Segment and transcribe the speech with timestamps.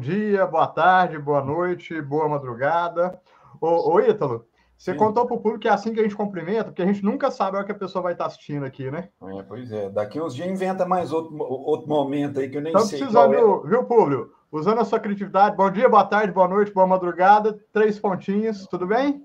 [0.00, 3.20] dia, boa tarde, boa noite, boa madrugada.
[3.60, 4.46] Ô, ô Ítalo,
[4.76, 4.98] você Sim.
[4.98, 7.30] contou para o público que é assim que a gente cumprimenta, porque a gente nunca
[7.30, 9.10] sabe a hora que a pessoa vai estar assistindo aqui, né?
[9.22, 9.90] É, pois é.
[9.90, 12.98] Daqui uns dias inventa mais outro, outro momento aí que eu nem Estamos sei.
[12.98, 13.68] precisando, é.
[13.68, 14.30] viu, público?
[14.50, 15.54] Usando a sua criatividade.
[15.54, 17.58] Bom dia, boa tarde, boa noite, boa madrugada.
[17.70, 19.22] Três pontinhos, tudo bem?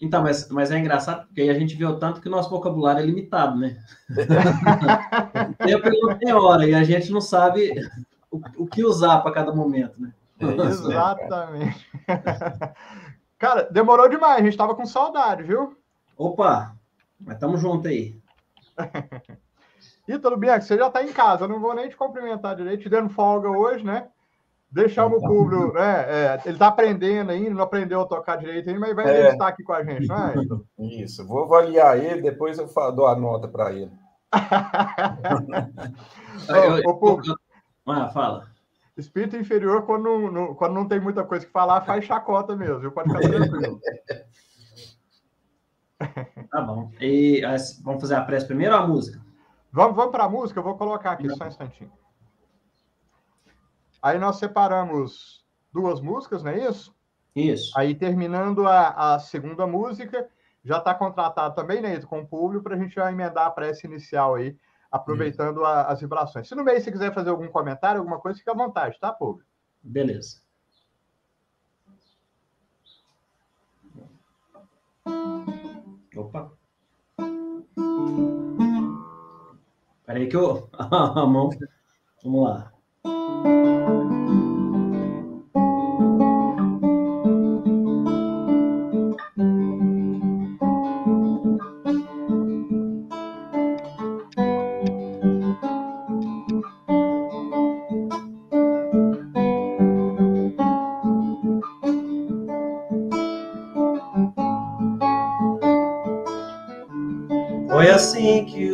[0.00, 3.00] Então, mas, mas é engraçado porque aí a gente viu tanto que o nosso vocabulário
[3.00, 3.76] é limitado, né?
[5.58, 7.74] Tempo não tem hora e a gente não sabe
[8.32, 10.12] o, o que usar para cada momento, né?
[10.40, 11.90] É isso, né, Exatamente.
[13.38, 15.76] Cara, demorou demais, a gente tava com saudade, viu?
[16.16, 16.74] Opa,
[17.20, 18.16] mas tamo junto aí.
[20.08, 22.88] Ítalo Bianchi, você já tá em casa, eu não vou nem te cumprimentar direito, te
[22.88, 24.08] dando folga hoje, né?
[24.70, 26.06] Deixar o público, né?
[26.08, 29.28] É, ele tá aprendendo ainda, não aprendeu a tocar direito ainda, mas vai é.
[29.30, 30.34] estar aqui com a gente, não é?
[30.78, 33.92] Isso, vou avaliar ele, depois eu dou a nota para ele.
[36.86, 37.36] ô, ô, eu,
[37.86, 38.50] ah, fala.
[38.96, 42.80] Espírito inferior, quando não, não, quando não tem muita coisa que falar, faz chacota mesmo,
[42.80, 42.92] viu?
[42.92, 43.80] Pode ficar tranquilo.
[46.50, 46.90] Tá bom.
[47.00, 47.42] E
[47.84, 49.24] vamos fazer a prece primeiro ou a música?
[49.70, 51.92] Vamos, vamos para a música, eu vou colocar aqui, só um instantinho.
[54.02, 56.92] Aí nós separamos duas músicas, não é isso?
[57.34, 57.72] Isso.
[57.78, 60.28] Aí terminando a, a segunda música,
[60.64, 63.86] já está contratado também, né, com o público, para a gente já emendar a prece
[63.86, 64.56] inicial aí
[64.92, 66.46] aproveitando a, as vibrações.
[66.46, 69.42] Se no meio você quiser fazer algum comentário, alguma coisa, fica à vontade, tá, povo?
[69.82, 70.42] Beleza.
[76.14, 76.52] Opa.
[80.04, 80.68] Peraí que eu...
[80.76, 81.48] a mão...
[82.22, 82.72] Vamos lá.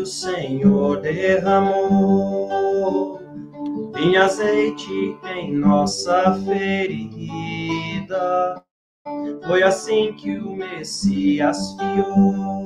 [0.09, 2.49] Senhor derramou
[3.99, 7.39] em azeite em nossa ferida.
[9.47, 12.65] Foi assim que o Messias fiou,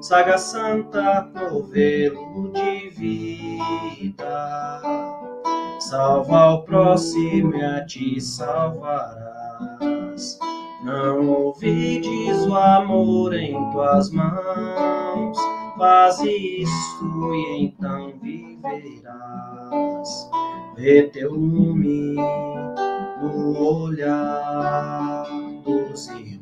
[0.00, 4.80] saga santa, novelo de vida.
[5.78, 9.26] Salva o próximo e a ti salvarás.
[10.82, 15.36] Não ouvides o amor em tuas mãos,
[15.76, 20.08] faz isto e então viverás.
[20.76, 22.16] Vê teu lume
[23.20, 25.24] no olhar
[25.64, 26.36] dos irmãos.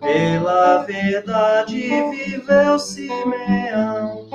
[0.00, 4.28] Pela verdade viveu Simeão,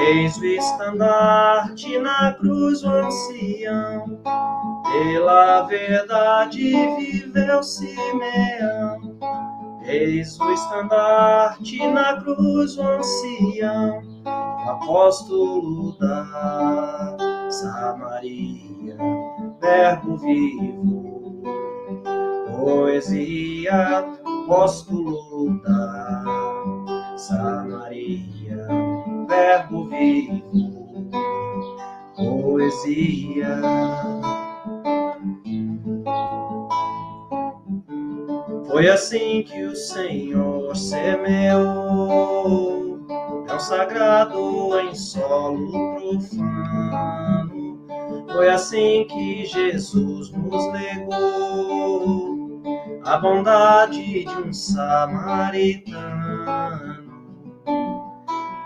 [0.00, 4.22] eis o estandarte na cruz o ancião
[4.94, 8.73] pela verdade viveu Simeão,
[9.94, 14.02] eis o estandarte na cruz o ancião,
[14.66, 17.16] apóstolo da
[17.48, 18.96] Samaria,
[19.60, 21.42] verbo vivo,
[22.56, 24.04] poesia,
[24.44, 28.66] apóstolo da Samaria,
[29.28, 31.10] verbo vivo,
[32.16, 33.60] poesia.
[38.74, 41.62] Foi assim que o Senhor semeou,
[43.48, 47.78] um sagrado em solo profano.
[48.32, 52.60] Foi assim que Jesus nos legou
[53.04, 55.94] a bondade de um samaritano.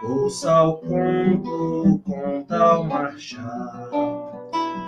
[0.03, 3.91] Ouça o conto, conta ao marchar.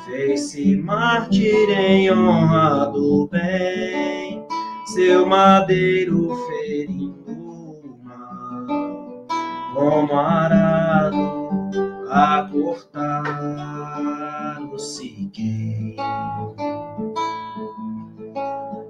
[0.06, 4.29] Fez-se mártir em honra do bem
[4.94, 9.26] seu madeiro ferindo o mal,
[9.72, 11.60] como arado
[12.10, 13.00] a cortar
[14.72, 15.94] o siqueiro.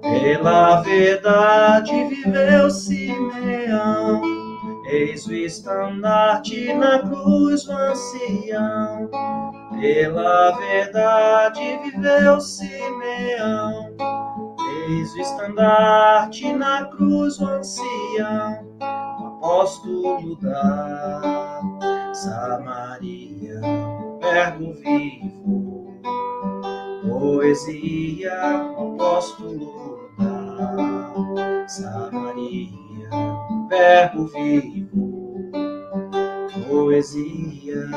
[0.01, 4.23] Pela verdade viveu Simeão,
[4.89, 9.07] eis o estandarte na cruz o ancião.
[9.79, 13.90] Pela verdade viveu Simeão,
[14.91, 21.61] O estandarte na cruz o ancião, o apóstolo da
[22.13, 23.61] Samaria,
[24.19, 26.01] verbo vivo,
[27.07, 33.09] poesia, o apóstolo da Samaria,
[33.69, 35.51] verbo vivo,
[36.67, 37.87] poesia.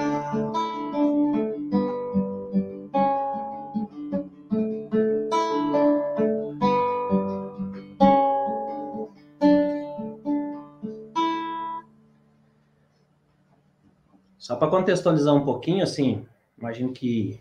[14.44, 16.26] Só para contextualizar um pouquinho, assim,
[16.58, 17.40] imagino que,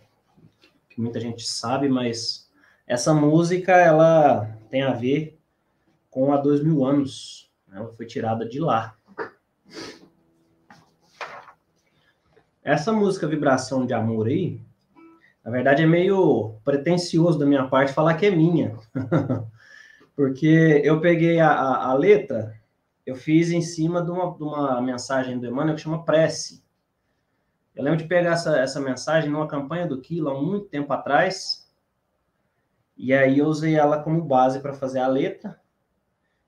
[0.90, 2.50] que muita gente sabe, mas
[2.88, 5.38] essa música ela tem a ver
[6.10, 7.52] com a dois mil anos.
[7.68, 7.80] Né?
[7.80, 8.96] Ela foi tirada de lá.
[12.64, 14.62] Essa música Vibração de Amor aí,
[15.44, 18.78] na verdade é meio pretencioso da minha parte falar que é minha.
[20.16, 22.58] Porque eu peguei a, a, a, letra,
[23.06, 26.63] eu fiz em cima de uma, de uma mensagem do Emmanuel que chama Prece.
[27.76, 31.68] Eu lembro de pegar essa, essa mensagem numa campanha do Quilo há muito tempo atrás,
[32.96, 35.60] e aí eu usei ela como base para fazer a letra,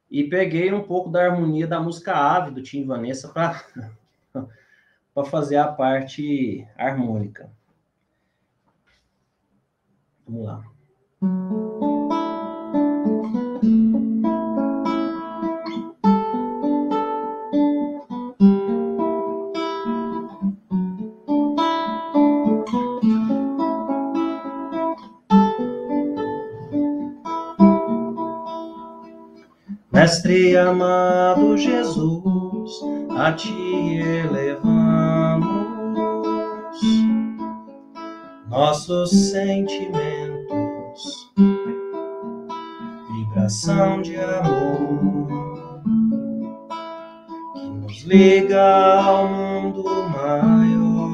[0.10, 3.66] e peguei um pouco da harmonia da música Ave, do Tim Vanessa, para
[5.26, 7.50] fazer a parte harmônica.
[10.28, 10.64] Vamos lá.
[30.06, 32.80] Mestre amado Jesus,
[33.18, 35.50] a ti elevamos
[38.48, 41.34] nossos sentimentos,
[43.10, 45.82] vibração de amor
[47.56, 51.10] que nos liga ao mundo maior.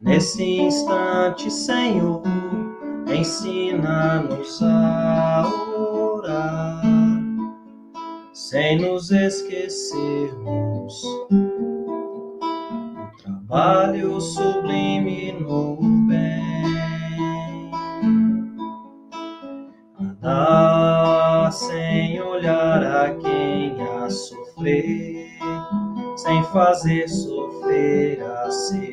[0.00, 2.29] Nesse instante, Senhor
[3.12, 5.44] ensina-nos a
[5.76, 6.82] orar,
[8.32, 12.30] sem nos esquecermos do
[13.22, 15.76] trabalho sublime no
[16.06, 17.70] bem.
[19.98, 25.28] Andar sem olhar a quem a sofrer,
[26.16, 28.89] sem fazer sofrer a servir,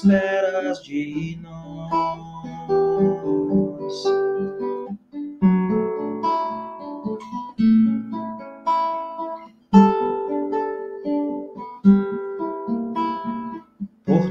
[0.00, 1.60] esperas de nós.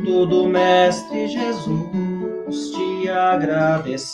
[0.06, 4.10] tudo, Mestre Jesus, te agradecemos.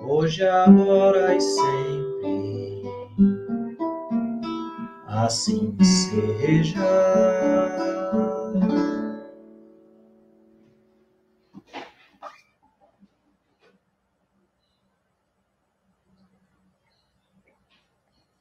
[0.00, 2.77] Hoje, agora e sempre,
[5.28, 6.80] assim seja.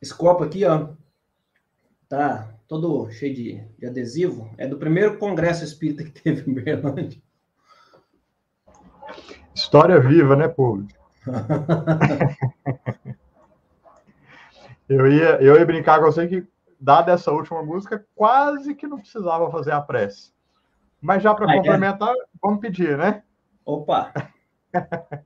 [0.01, 0.91] Esse copo aqui, ó,
[2.07, 7.21] tá todo cheio de, de adesivo, é do primeiro congresso espírita que teve em Berlândia.
[9.53, 10.87] História viva, né, povo?
[14.87, 16.47] eu, ia, eu ia brincar com você que,
[16.79, 20.31] dada essa última música, quase que não precisava fazer a prece.
[21.01, 22.25] Mas já para complementar, é.
[22.41, 23.23] vamos pedir, né?
[23.65, 24.13] Opa!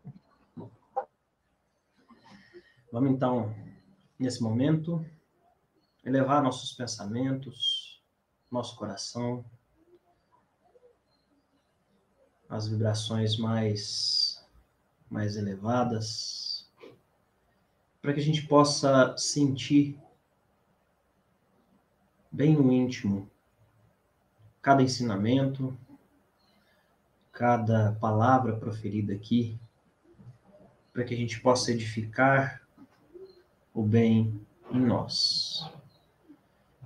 [2.91, 3.53] vamos então,
[4.19, 5.05] nesse momento,
[6.03, 8.01] elevar nossos pensamentos,
[8.49, 9.45] nosso coração,
[12.49, 14.45] as vibrações mais,
[15.09, 16.69] mais elevadas,
[18.01, 19.97] para que a gente possa sentir
[22.31, 23.29] bem no íntimo
[24.61, 25.75] cada ensinamento,
[27.31, 29.59] cada palavra proferida aqui,
[30.93, 32.61] para que a gente possa edificar
[33.73, 34.39] o bem
[34.71, 35.69] em nós.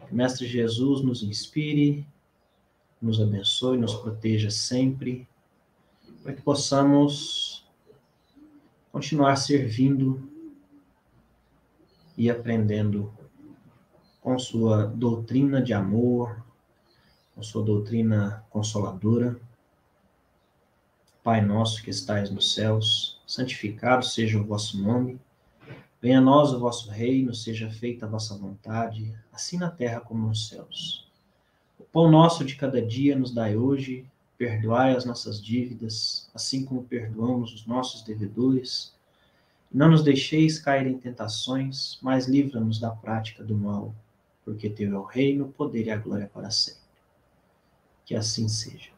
[0.08, 2.08] Que Mestre Jesus nos inspire,
[3.02, 5.28] nos abençoe, nos proteja sempre,
[6.24, 7.68] para que possamos
[8.92, 10.30] continuar servindo
[12.18, 13.14] e aprendendo
[14.26, 16.44] com sua doutrina de amor,
[17.36, 19.40] com sua doutrina consoladora.
[21.24, 25.22] Pai nosso que estais nos céus, santificado seja o vosso nome.
[26.02, 30.28] Venha a nós o vosso reino, seja feita a vossa vontade, assim na terra como
[30.28, 31.08] nos céus.
[31.78, 36.84] O pão nosso de cada dia nos dai hoje, perdoai as nossas dívidas, assim como
[36.84, 38.92] perdoamos os nossos devedores.
[39.72, 43.94] Não nos deixeis cair em tentações, mas livra-nos da prática do mal,
[44.46, 46.82] porque teu é o reino, o poder e a glória para sempre.
[48.06, 48.92] Que assim seja.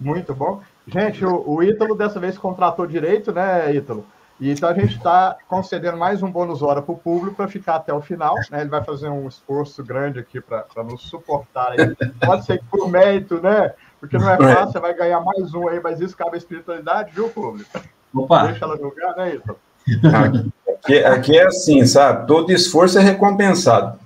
[0.00, 0.62] Muito bom.
[0.88, 4.04] Gente, o, o Ítalo dessa vez contratou direito, né, Ítalo?
[4.40, 7.76] E então a gente está concedendo mais um bônus hora para o público para ficar
[7.76, 8.34] até o final.
[8.50, 8.62] Né?
[8.62, 11.72] Ele vai fazer um esforço grande aqui para nos suportar.
[11.72, 11.94] Aí.
[12.26, 13.74] Pode ser que por mérito, né?
[14.00, 17.12] Porque não é fácil, você vai ganhar mais um aí, mas isso cabe à espiritualidade,
[17.12, 17.70] viu, público?
[18.12, 18.48] Opa.
[18.48, 19.60] Deixa ela jogar, né, Ítalo?
[20.82, 22.26] Aqui, aqui é assim, sabe?
[22.26, 23.98] Todo esforço é recompensado.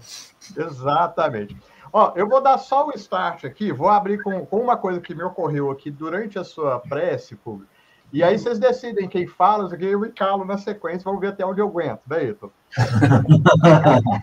[0.57, 1.57] Exatamente.
[1.93, 5.15] Ó, eu vou dar só o start aqui, vou abrir com, com uma coisa que
[5.15, 7.73] me ocorreu aqui durante a sua prece, público.
[8.13, 11.45] E aí vocês decidem quem fala, aqui eu me calo na sequência, vamos ver até
[11.45, 12.53] onde eu aguento, né, Ito?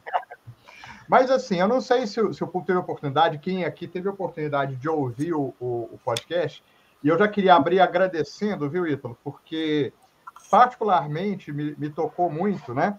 [1.09, 4.75] Mas assim, eu não sei se, se o público teve oportunidade, quem aqui teve oportunidade
[4.75, 6.63] de ouvir o, o, o podcast,
[7.03, 9.17] e eu já queria abrir agradecendo, viu, Ítalo?
[9.23, 9.91] Porque
[10.53, 12.95] particularmente me, me tocou muito, né?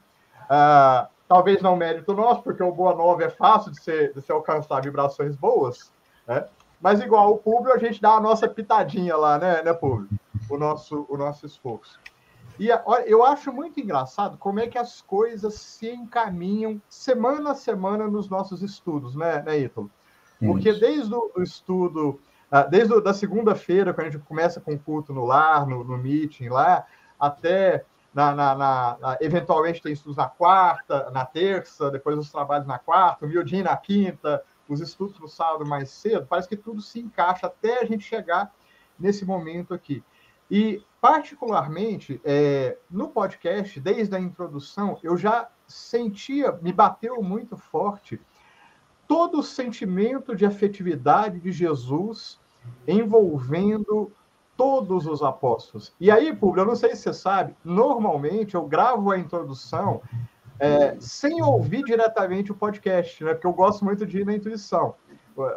[0.47, 4.33] Uh, talvez não mérito nosso, porque o Boa Nova é fácil de se, de se
[4.33, 5.93] alcançar vibrações boas,
[6.27, 6.49] né?
[6.81, 10.13] Mas igual o público, a gente dá a nossa pitadinha lá, né, né público?
[10.51, 12.01] O nosso, o nosso esforço.
[12.59, 17.55] E olha, eu acho muito engraçado como é que as coisas se encaminham semana a
[17.55, 19.89] semana nos nossos estudos, né, né Ítalo?
[20.41, 22.19] Porque desde o estudo,
[22.51, 25.85] ah, desde a da segunda-feira, quando a gente começa com o culto no lar, no,
[25.85, 26.85] no meeting lá,
[27.19, 32.79] até na, na, na, eventualmente tem estudos na quarta, na terça, depois os trabalhos na
[32.79, 37.01] quarta, o miudinho na quinta, os estudos no sábado mais cedo, parece que tudo se
[37.01, 38.53] encaixa até a gente chegar
[38.99, 40.03] nesse momento aqui.
[40.51, 48.21] E, particularmente, é, no podcast, desde a introdução, eu já sentia, me bateu muito forte,
[49.09, 52.39] todo o sentimento de afetividade de Jesus
[52.87, 54.13] envolvendo
[54.57, 55.93] todos os apóstolos.
[56.01, 60.01] E aí, Público, eu não sei se você sabe, normalmente eu gravo a introdução
[60.59, 63.35] é, sem ouvir diretamente o podcast, né?
[63.35, 64.95] Porque eu gosto muito de ir na intuição.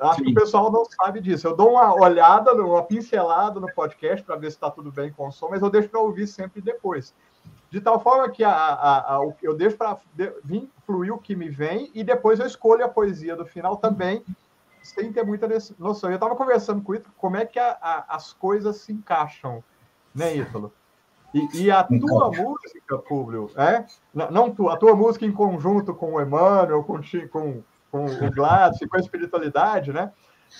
[0.01, 0.25] Acho Sim.
[0.25, 1.47] que o pessoal não sabe disso.
[1.47, 5.27] Eu dou uma olhada, uma pincelada no podcast para ver se está tudo bem com
[5.27, 7.13] o som, mas eu deixo para ouvir sempre depois.
[7.69, 9.97] De tal forma que a, a, a, eu deixo para
[10.43, 14.23] vir fluir o que me vem e depois eu escolho a poesia do final também,
[14.87, 16.09] sem ter muita noção.
[16.09, 19.63] Eu estava conversando com o Ítalo como é que as coisas se encaixam,
[20.13, 20.73] né, Ítalo?
[21.33, 23.85] E, e a tua música, Públio, é?
[24.13, 28.79] Não, tu, a tua música em conjunto com o Emmanuel, com, com, com o Gladys,
[28.89, 30.11] com a espiritualidade, né?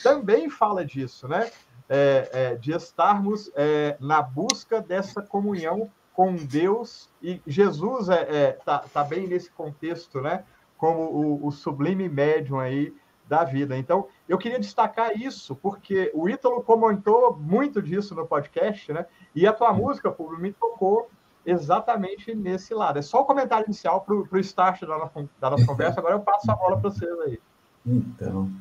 [0.04, 1.50] Também fala disso, né?
[1.90, 8.52] É, é, de estarmos é, na busca dessa comunhão com Deus e Jesus é, é
[8.52, 10.44] tá, tá bem nesse contexto, né?
[10.78, 12.94] Como o, o sublime médium aí
[13.28, 13.78] da vida.
[13.78, 19.06] Então, eu queria destacar isso, porque o Ítalo comentou muito disso no podcast, né?
[19.34, 21.10] E a tua música, Público, me tocou
[21.46, 23.00] exatamente nesse lado.
[23.00, 26.20] É só o comentário inicial para o start da nossa, da nossa conversa, agora eu
[26.20, 27.40] passo a bola para vocês aí.
[27.86, 28.52] Então.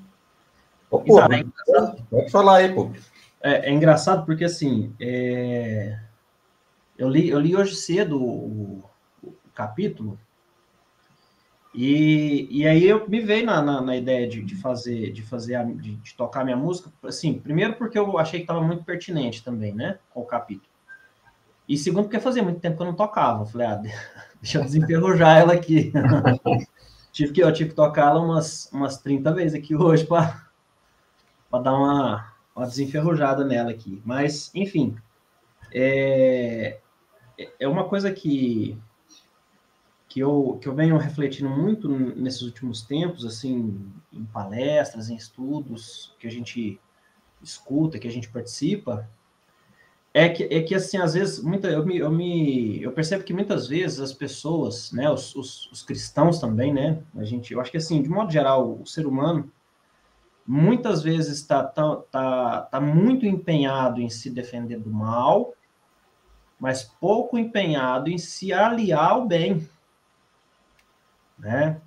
[0.89, 1.45] Ô, pô, é
[2.09, 2.93] pode falar aí, pô.
[3.43, 5.99] É, é engraçado porque, assim, é...
[6.97, 8.85] eu, li, eu li hoje cedo o,
[9.23, 10.17] o capítulo
[11.77, 15.57] e, e aí eu me veio na, na, na ideia de, de, fazer, de fazer
[15.57, 19.45] a, de, de, tocar minha música, assim, primeiro porque eu achei que estava muito pertinente
[19.45, 20.71] também, né, com o capítulo.
[21.69, 23.43] E segundo porque fazia muito tempo que eu não tocava.
[23.43, 23.83] Eu falei, ah,
[24.41, 25.93] deixa eu desenferrujar ela aqui.
[27.13, 30.33] tive que, eu tive que tocar ela umas, umas 30 vezes aqui hoje para
[31.63, 34.01] dar uma, uma desenferrujada nela aqui.
[34.03, 34.97] Mas, enfim,
[35.75, 36.79] é,
[37.61, 38.79] é uma coisa que
[40.17, 43.79] que eu, que eu venho refletindo muito nesses últimos tempos, assim,
[44.11, 46.81] em palestras, em estudos que a gente
[47.43, 49.07] escuta, que a gente participa,
[50.15, 53.35] é que, é que assim, às vezes, muita, eu, me, eu, me, eu percebo que
[53.35, 57.71] muitas vezes as pessoas, né, os, os, os cristãos também, né, a gente, eu acho
[57.71, 59.53] que assim, de modo geral, o ser humano,
[60.47, 65.53] muitas vezes está tá, tá, tá muito empenhado em se defender do mal,
[66.59, 69.69] mas pouco empenhado em se aliar ao bem
[71.39, 71.81] né?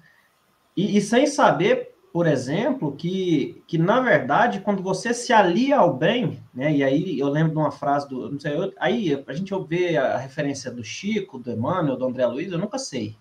[0.76, 5.94] E, e, sem saber, por exemplo, que, que na verdade, quando você se alia ao
[5.94, 6.72] bem, né?
[6.72, 9.98] E aí eu lembro de uma frase do, não sei, eu, aí a gente vê
[9.98, 13.18] a referência do Chico, do Emmanuel, do André Luiz, eu nunca sei.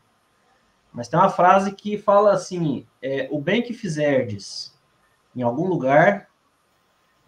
[0.92, 4.76] Mas tem uma frase que fala assim: é, o bem que fizerdes
[5.35, 6.28] em algum lugar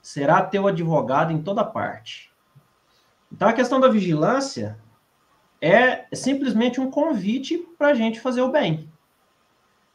[0.03, 2.33] será teu advogado em toda parte.
[3.33, 4.79] Então a questão da vigilância
[5.61, 8.90] é simplesmente um convite para a gente fazer o bem.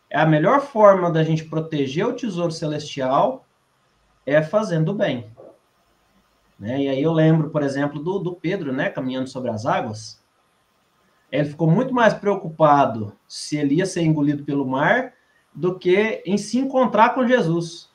[0.09, 3.45] É a melhor forma da gente proteger o tesouro celestial
[4.25, 5.29] é fazendo o bem.
[6.59, 6.83] Né?
[6.83, 10.23] E aí eu lembro, por exemplo, do, do Pedro, né, caminhando sobre as águas.
[11.31, 15.13] Ele ficou muito mais preocupado se ele ia ser engolido pelo mar
[15.53, 17.89] do que em se encontrar com Jesus.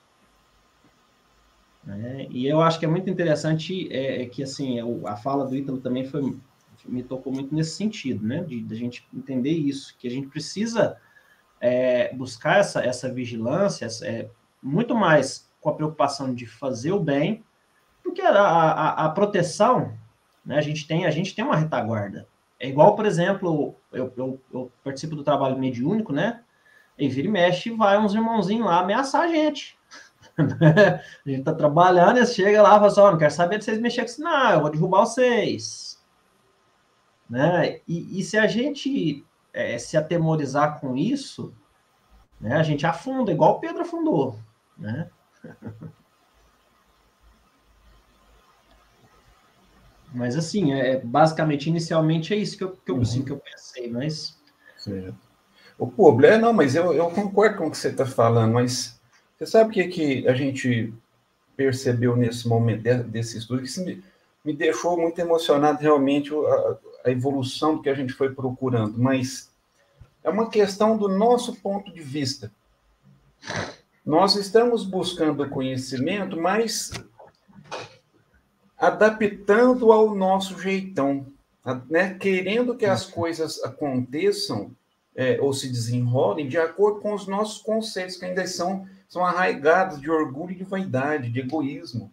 [1.89, 5.57] É, e eu acho que é muito interessante é, é que assim a fala do
[5.57, 6.37] Ítalo também foi
[6.87, 8.43] me tocou muito nesse sentido, né?
[8.43, 10.97] De, de a gente entender isso, que a gente precisa
[11.61, 14.29] é, buscar essa, essa vigilância, é,
[14.63, 17.45] muito mais com a preocupação de fazer o bem,
[18.03, 19.93] porque a, a, a proteção,
[20.45, 20.57] né?
[20.57, 22.27] A gente tem a gente tem uma retaguarda.
[22.59, 26.43] É igual, por exemplo, eu, eu, eu participo do trabalho mediúnico, né?
[26.99, 29.79] E vira e mexe, vai uns irmãozinhos lá ameaçar a gente.
[30.39, 33.65] a gente tá trabalhando, e chega lá e fala assim, oh, não quero saber de
[33.65, 35.99] vocês mexerem com isso, não, eu vou derrubar vocês.
[37.29, 37.81] Né?
[37.87, 41.55] E, e se a gente é, se atemorizar com isso,
[42.41, 44.39] né, a gente afunda, igual o Pedro afundou.
[44.79, 45.11] Né?
[50.13, 53.03] Mas assim, é, basicamente, inicialmente é isso que eu, que eu, uhum.
[53.03, 54.37] assim, que eu pensei, mas.
[54.77, 55.15] Certo.
[55.79, 59.01] O problema, não, mas eu, eu concordo com o que você está falando, mas
[59.39, 60.93] você sabe o que, que a gente
[61.57, 63.63] percebeu nesse momento desse estudo?
[63.63, 64.03] Que isso me,
[64.45, 69.51] me deixou muito emocionado realmente a, a evolução do que a gente foi procurando, mas
[70.23, 72.53] é uma questão do nosso ponto de vista.
[74.05, 76.93] Nós estamos buscando conhecimento, mas
[78.79, 81.27] adaptando ao nosso jeitão,
[81.89, 82.15] né?
[82.15, 84.71] querendo que as coisas aconteçam
[85.15, 90.01] é, ou se desenrolem de acordo com os nossos conceitos, que ainda são são arraigados
[90.01, 92.13] de orgulho e de vaidade, de egoísmo.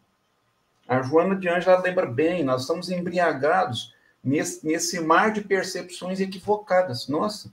[0.87, 3.93] A Joana de Ângela lembra bem, nós estamos embriagados
[4.27, 7.49] nesse, nesse mar de percepções equivocadas, nossa,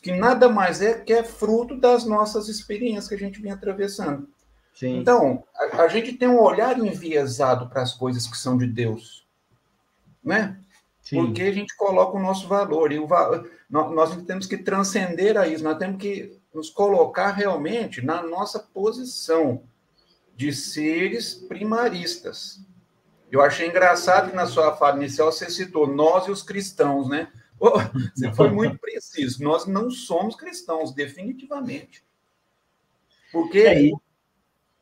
[0.00, 4.28] que nada mais é que é fruto das nossas experiências que a gente vem atravessando.
[4.72, 4.98] Sim.
[4.98, 9.26] Então, a, a, gente tem um olhar enviesado para as coisas que são de Deus,
[10.22, 10.56] né?
[11.02, 11.16] Sim.
[11.16, 13.08] Porque a gente coloca o nosso valor, e o,
[13.68, 18.60] nós, nós temos que transcender a isso, nós temos que nos colocar realmente na nossa
[18.60, 19.62] posição
[20.36, 22.60] de seres primaristas.
[23.30, 27.30] Eu achei engraçado que na sua fala inicial você citou nós e os cristãos, né?
[28.14, 29.42] você foi muito preciso.
[29.42, 32.04] Nós não somos cristãos, definitivamente.
[33.32, 33.90] Porque é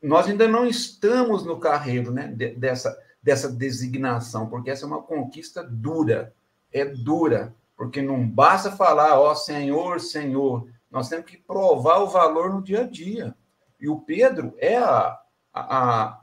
[0.01, 5.63] nós ainda não estamos no carreiro né, dessa, dessa designação, porque essa é uma conquista
[5.63, 6.33] dura.
[6.71, 10.69] É dura, porque não basta falar, ó Senhor, Senhor.
[10.91, 13.35] Nós temos que provar o valor no dia a dia.
[13.79, 15.19] E o Pedro é a,
[15.53, 16.21] a, a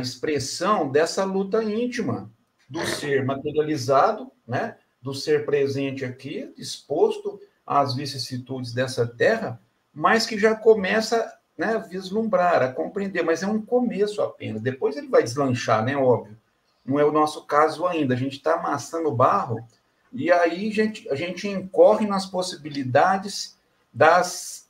[0.00, 2.30] expressão dessa luta íntima
[2.68, 4.76] do ser materializado, né?
[5.02, 9.60] do ser presente aqui, disposto às vicissitudes dessa terra,
[9.92, 14.62] mas que já começa né, a vislumbrar, a compreender, mas é um começo apenas.
[14.62, 15.96] Depois ele vai deslanchar, né?
[15.96, 16.36] Óbvio.
[16.84, 18.14] Não é o nosso caso ainda.
[18.14, 19.66] A gente está amassando barro
[20.12, 23.58] e aí a gente, a gente incorre nas possibilidades
[23.92, 24.68] das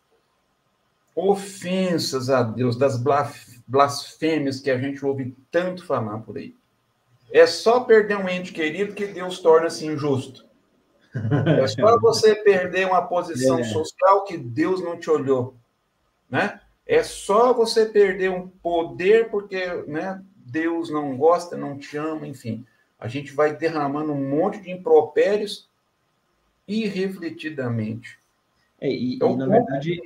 [1.14, 2.96] ofensas a Deus, das
[3.70, 6.56] blasfêmias que a gente ouve tanto falar por aí.
[7.33, 10.44] É só perder um ente querido que Deus torna-se injusto.
[11.46, 13.64] É só você perder uma posição é.
[13.64, 15.54] social que Deus não te olhou,
[16.28, 16.61] né?
[16.85, 22.66] É só você perder um poder porque, né, Deus não gosta, não te ama, enfim.
[22.98, 25.70] A gente vai derramando um monte de impropérios
[26.66, 28.18] irrefletidamente.
[28.80, 30.00] É, e, então, e, na verdade,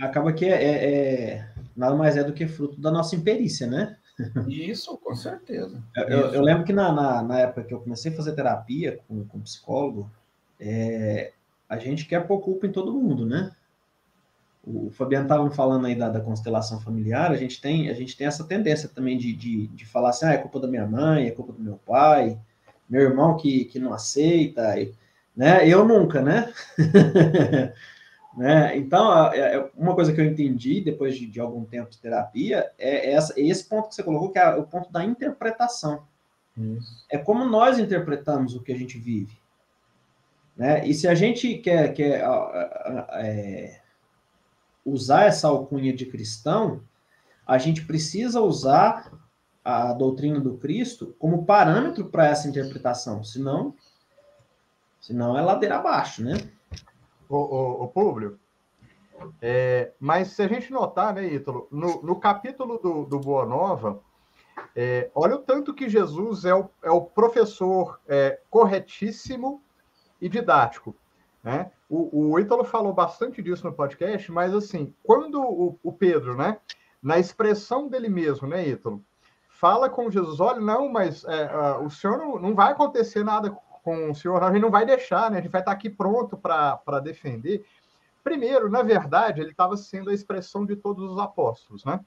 [0.00, 0.94] acaba que é, é,
[1.34, 3.96] é, nada mais é do que fruto da nossa imperícia, né?
[4.48, 5.82] Isso, com certeza.
[5.96, 9.24] Eu, eu lembro que na, na, na, época que eu comecei a fazer terapia com,
[9.24, 10.10] com psicólogo,
[10.58, 11.32] é,
[11.68, 13.52] a gente quer pôr culpa em todo mundo, né?
[14.62, 18.26] O Fabiano estava falando aí da, da, constelação familiar, a gente tem, a gente tem
[18.26, 21.30] essa tendência também de, de, de falar assim, ah, é culpa da minha mãe, é
[21.30, 22.38] culpa do meu pai,
[22.88, 24.74] meu irmão que, que não aceita,
[25.34, 25.66] né?
[25.66, 26.52] Eu nunca, né?
[28.36, 28.76] né?
[28.76, 32.70] Então, é, é uma coisa que eu entendi depois de, de algum tempo de terapia
[32.78, 36.04] é, essa, é esse ponto que você colocou, que é o ponto da interpretação.
[36.56, 37.04] Isso.
[37.10, 39.36] É como nós interpretamos o que a gente vive.
[40.56, 40.86] Né?
[40.86, 42.22] E se a gente quer, quer
[43.14, 43.80] é,
[44.84, 46.82] usar essa alcunha de cristão,
[47.46, 49.12] a gente precisa usar
[49.64, 53.74] a doutrina do Cristo como parâmetro para essa interpretação, senão
[55.00, 56.34] Senão é ladeira abaixo, né?
[57.30, 58.36] O, o, o público.
[59.40, 64.00] É, mas se a gente notar, né, Ítalo, no, no capítulo do, do Boa Nova,
[64.74, 69.62] é, olha o tanto que Jesus é o, é o professor é, corretíssimo
[70.20, 70.96] e didático.
[71.42, 71.70] Né?
[71.88, 76.58] O, o Ítalo falou bastante disso no podcast, mas assim, quando o, o Pedro, né,
[77.02, 79.02] na expressão dele mesmo, né, Ítalo,
[79.48, 84.10] fala com Jesus, olha, não, mas é, o senhor não, não vai acontecer nada com
[84.10, 85.38] o senhor, a gente não vai deixar, né?
[85.38, 87.64] A gente vai estar aqui pronto para defender.
[88.22, 92.00] Primeiro, na verdade, ele estava sendo a expressão de todos os apóstolos, né?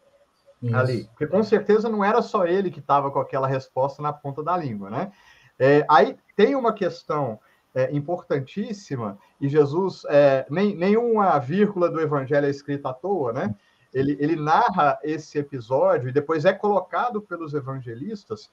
[0.61, 0.75] Isso.
[0.75, 1.05] Ali.
[1.05, 4.55] Porque com certeza não era só ele que estava com aquela resposta na ponta da
[4.55, 5.11] língua, né?
[5.59, 7.39] É, aí tem uma questão
[7.75, 13.55] é, importantíssima, e Jesus, é, nem, nenhuma vírgula do evangelho é escrita à toa, né?
[13.93, 18.49] Ele, ele narra esse episódio e depois é colocado pelos evangelistas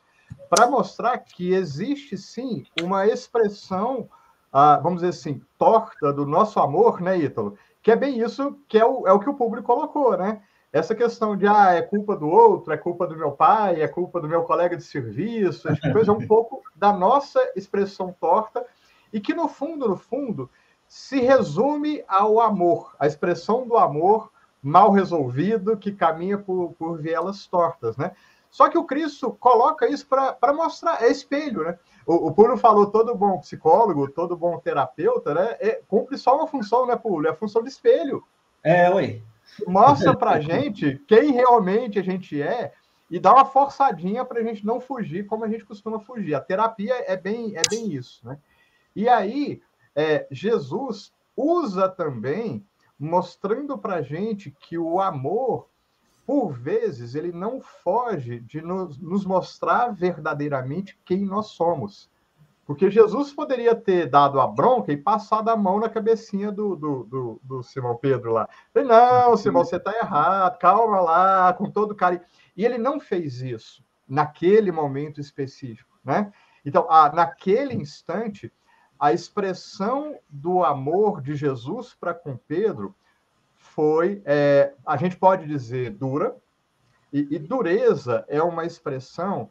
[0.48, 4.08] para mostrar que existe sim uma expressão,
[4.52, 7.56] ah, vamos dizer assim, torta do nosso amor, né, Ítalo?
[7.82, 10.42] Que é bem isso que é o, é o que o público colocou, né?
[10.72, 14.20] Essa questão de ah, é culpa do outro, é culpa do meu pai, é culpa
[14.20, 18.64] do meu colega de serviço, é coisa um pouco da nossa expressão torta
[19.12, 20.48] e que no fundo, no fundo,
[20.86, 24.30] se resume ao amor, a expressão do amor
[24.62, 28.12] mal resolvido que caminha por, por vielas tortas, né?
[28.50, 31.78] Só que o Cristo coloca isso para mostrar, é espelho, né?
[32.04, 35.56] O, o Puro falou, todo bom psicólogo, todo bom terapeuta, né?
[35.60, 37.26] É, cumpre só uma função, né, Puro?
[37.26, 38.24] É a função de espelho.
[38.62, 39.22] É, oi.
[39.66, 42.72] Mostra pra gente quem realmente a gente é
[43.10, 46.34] e dá uma forçadinha para a gente não fugir como a gente costuma fugir.
[46.34, 48.38] A terapia é bem, é bem isso, né?
[48.94, 49.62] E aí,
[49.94, 52.64] é, Jesus usa também,
[52.98, 55.69] mostrando para a gente que o amor
[56.30, 62.08] por vezes, ele não foge de nos, nos, mostrar verdadeiramente quem nós somos.
[62.64, 67.02] Porque Jesus poderia ter dado a bronca e passado a mão na cabecinha do, do,
[67.02, 68.48] do, do Simão Pedro lá.
[68.72, 72.22] Não, Simão, você está errado, calma lá, com todo carinho.
[72.56, 76.32] E ele não fez isso naquele momento específico, né?
[76.64, 78.52] Então, ah, naquele instante,
[79.00, 82.94] a expressão do amor de Jesus para com Pedro
[83.74, 86.36] foi, é, a gente pode dizer, dura,
[87.12, 89.50] e, e dureza é uma expressão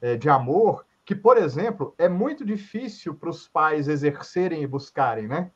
[0.00, 5.26] é, de amor que, por exemplo, é muito difícil para os pais exercerem e buscarem,
[5.26, 5.50] né?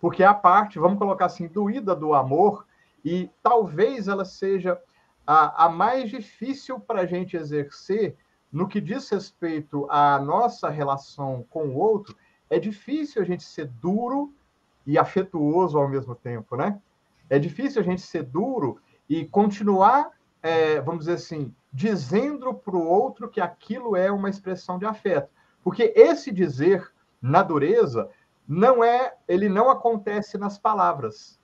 [0.00, 2.66] Porque a parte, vamos colocar assim, doída do amor,
[3.04, 4.80] e talvez ela seja
[5.26, 8.16] a, a mais difícil para a gente exercer
[8.52, 12.16] no que diz respeito à nossa relação com o outro,
[12.48, 14.32] é difícil a gente ser duro
[14.86, 16.80] e afetuoso ao mesmo tempo, né?
[17.28, 20.10] É difícil a gente ser duro e continuar,
[20.42, 25.28] é, vamos dizer assim, dizendo para o outro que aquilo é uma expressão de afeto.
[25.62, 28.08] Porque esse dizer na dureza
[28.46, 31.38] não é, ele não acontece nas palavras.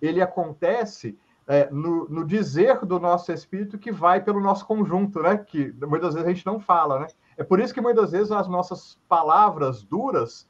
[0.00, 5.38] Ele acontece é, no, no, dizer do nosso espírito que vai pelo nosso conjunto, né?
[5.38, 7.06] Que muitas vezes a gente não fala, né?
[7.36, 10.48] É por isso que muitas vezes as nossas palavras duras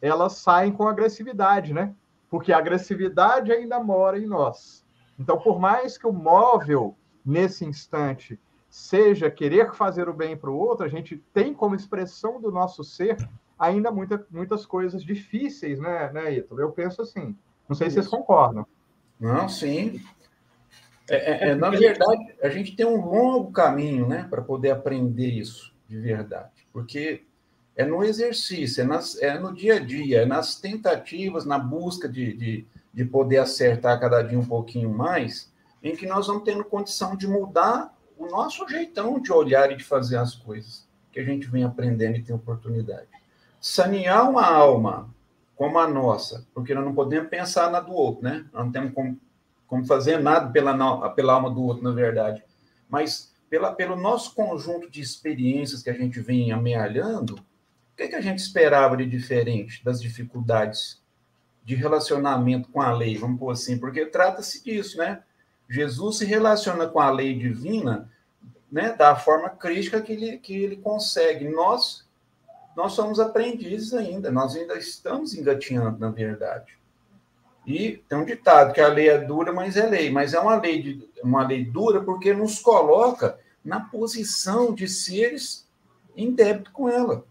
[0.00, 1.94] elas saem com agressividade, né?
[2.30, 4.86] Porque a agressividade ainda mora em nós.
[5.18, 8.38] Então, por mais que o móvel, nesse instante,
[8.70, 12.84] seja querer fazer o bem para o outro, a gente tem como expressão do nosso
[12.84, 13.16] ser
[13.58, 16.60] ainda muita, muitas coisas difíceis, né, né, Ítalo?
[16.60, 17.36] Eu penso assim.
[17.68, 18.66] Não sei se vocês concordam.
[19.18, 20.00] Não, sim.
[21.10, 25.30] É, é, é, na verdade, a gente tem um longo caminho né, para poder aprender
[25.30, 26.68] isso de verdade.
[26.72, 27.26] Porque
[27.78, 32.08] é no exercício, é, nas, é no dia a dia, é nas tentativas, na busca
[32.08, 36.64] de, de, de poder acertar cada dia um pouquinho mais, em que nós vamos tendo
[36.64, 41.24] condição de mudar o nosso jeitão de olhar e de fazer as coisas, que a
[41.24, 43.06] gente vem aprendendo e tem oportunidade.
[43.60, 45.08] Sanear uma alma
[45.54, 48.44] como a nossa, porque nós não podemos pensar na do outro, né?
[48.52, 49.20] Nós não temos como,
[49.68, 52.42] como fazer nada pela, pela alma do outro, na verdade.
[52.88, 57.38] Mas pela, pelo nosso conjunto de experiências que a gente vem amealhando,
[57.98, 61.02] que, que a gente esperava de diferente das dificuldades
[61.64, 65.22] de relacionamento com a lei, vamos pôr assim, porque trata-se disso, né?
[65.68, 68.10] Jesus se relaciona com a lei divina
[68.70, 71.46] né, da forma crítica que ele, que ele consegue.
[71.46, 72.08] Nós,
[72.74, 76.78] nós somos aprendizes ainda, nós ainda estamos engatinhando, na verdade.
[77.66, 80.10] E tem um ditado que a lei é dura, mas é lei.
[80.10, 85.68] Mas é uma lei, de, uma lei dura porque nos coloca na posição de seres
[86.16, 87.26] em débito com ela.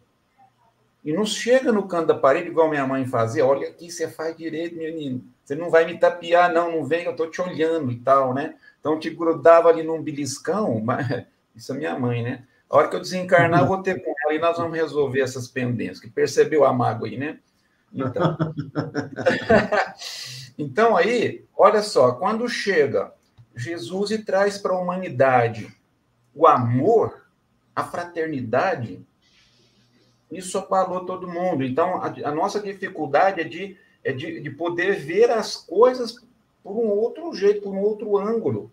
[1.08, 4.36] E não chega no canto da parede, igual minha mãe fazia, olha aqui, você faz
[4.36, 5.24] direito, menino.
[5.42, 8.56] Você não vai me tapiar, não, não vem, eu tô te olhando e tal, né?
[8.78, 11.24] Então te grudava ali num beliscão, mas
[11.56, 12.44] isso é minha mãe, né?
[12.70, 15.48] A hora que eu desencarnar, eu vou ter com ela e nós vamos resolver essas
[15.48, 17.40] pendências, que percebeu a mágoa aí, né?
[17.94, 18.38] Então,
[20.60, 23.14] então aí, olha só, quando chega
[23.56, 25.74] Jesus e traz para a humanidade
[26.36, 27.30] o amor,
[27.74, 29.08] a fraternidade,
[30.32, 31.64] isso abalou todo mundo.
[31.64, 36.16] Então, a, a nossa dificuldade é, de, é de, de poder ver as coisas
[36.64, 38.72] por um outro jeito, por um outro ângulo.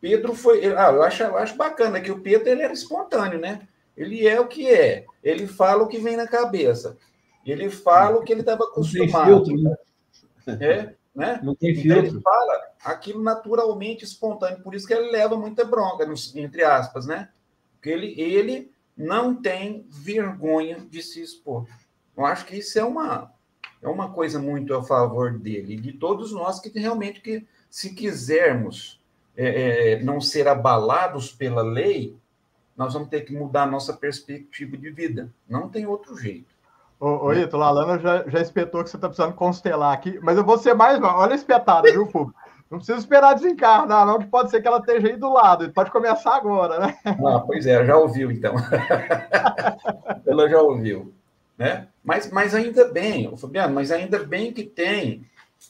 [0.00, 0.64] Pedro foi.
[0.74, 3.66] Ah, eu acho, eu acho bacana que o Pedro ele era espontâneo, né?
[3.96, 5.04] Ele é o que é.
[5.22, 6.96] Ele fala o que vem na cabeça.
[7.44, 9.30] Ele fala o que ele estava acostumado.
[9.30, 9.76] Não tem filtro, né?
[10.60, 11.40] É, né?
[11.44, 11.98] Não tem filtro.
[11.98, 14.62] Então, ele fala aquilo naturalmente espontâneo.
[14.62, 17.28] Por isso que ele leva muita bronca, entre aspas, né?
[17.74, 21.66] Porque ele, ele não tem vergonha de se expor.
[22.16, 23.32] Eu acho que isso é uma,
[23.80, 29.00] é uma coisa muito a favor dele, de todos nós que realmente, que, se quisermos
[29.36, 32.16] é, é, não ser abalados pela lei,
[32.76, 35.32] nós vamos ter que mudar a nossa perspectiva de vida.
[35.48, 36.54] Não tem outro jeito.
[36.98, 40.36] Ô, ô Ito, a Lana já, já espetou que você está precisando constelar aqui, mas
[40.36, 41.00] eu vou ser mais.
[41.02, 42.38] Olha a espetada, viu, público?
[42.70, 45.72] Não precisa esperar desencarnar, não, que pode ser que ela esteja aí do lado.
[45.72, 46.96] Pode começar agora, né?
[47.04, 48.54] Ah, pois é, já ouviu, então.
[50.24, 51.12] ela já ouviu.
[51.58, 51.88] Né?
[52.04, 55.26] Mas, mas ainda bem, Fabiano, mas ainda bem que tem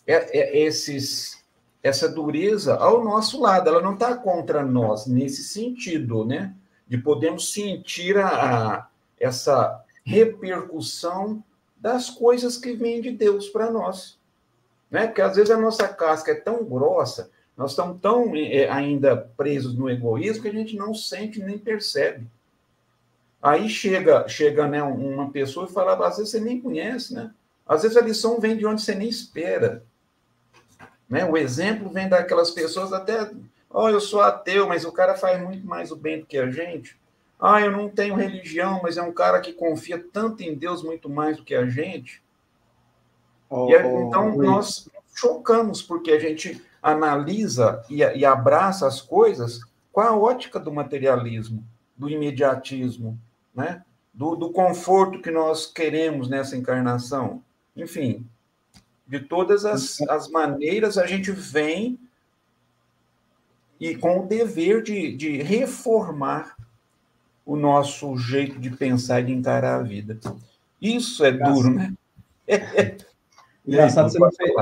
[0.06, 1.40] é, é, esses
[1.82, 6.54] essa dureza ao nosso lado, ela não está contra nós nesse sentido, né?
[6.86, 8.86] De podermos sentir a, a,
[9.18, 11.42] essa repercussão
[11.78, 14.18] das coisas que vêm de Deus para nós,
[14.90, 15.06] né?
[15.06, 19.74] Porque às vezes a nossa casca é tão grossa, nós estamos tão é, ainda presos
[19.74, 22.26] no egoísmo que a gente não sente nem percebe.
[23.42, 27.30] Aí chega, chega né, uma pessoa e fala, às vezes você nem conhece, né?
[27.66, 29.84] Às vezes a lição vem de onde você nem espera.
[31.08, 31.24] Né?
[31.24, 33.30] O exemplo vem daquelas pessoas até,
[33.68, 36.50] oh, eu sou ateu, mas o cara faz muito mais o bem do que a
[36.50, 36.98] gente.
[37.38, 41.08] Ah, eu não tenho religião, mas é um cara que confia tanto em Deus muito
[41.08, 42.22] mais do que a gente.
[43.50, 49.60] Oh, e, então oh, nós chocamos porque a gente analisa e, e abraça as coisas
[49.92, 51.62] com a ótica do materialismo,
[51.96, 53.18] do imediatismo,
[53.54, 53.82] né?
[54.14, 57.42] do, do conforto que nós queremos nessa encarnação.
[57.76, 58.26] Enfim,
[59.06, 61.98] de todas as, as maneiras, a gente vem
[63.80, 66.54] e com o dever de, de reformar
[67.46, 70.18] o nosso jeito de pensar e de encarar a vida.
[70.80, 71.92] Isso é duro, né?
[73.70, 74.52] Engraçado, você me, fez,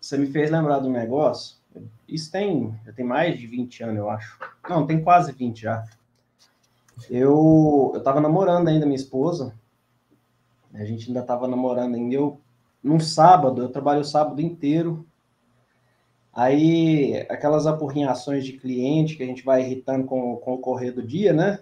[0.00, 1.58] você me fez lembrar um negócio.
[2.08, 4.38] Isso tem, tem mais de 20 anos, eu acho.
[4.68, 5.84] Não, tem quase 20 já.
[7.10, 9.54] Eu, eu tava namorando ainda minha esposa.
[10.72, 12.14] A gente ainda tava namorando ainda.
[12.14, 12.40] Eu
[12.82, 15.06] num sábado, eu trabalho o sábado inteiro.
[16.32, 21.02] Aí, aquelas apurrinhações de cliente que a gente vai irritando com, com o correr do
[21.02, 21.58] dia, né?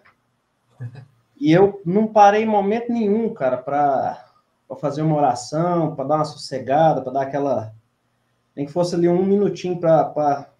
[1.38, 4.26] E eu não parei em momento nenhum, cara, para
[4.75, 7.73] fazer uma oração, para dar uma sossegada, para dar aquela.
[8.55, 10.51] Nem que fosse ali um minutinho para.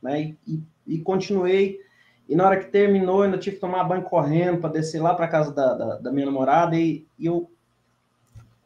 [0.00, 0.36] Né?
[0.46, 1.80] E, e, continuei.
[2.28, 5.28] E na hora que terminou, ainda tive que tomar banho correndo para descer lá para
[5.28, 6.76] casa da, da, da, minha namorada.
[6.76, 7.50] E, e eu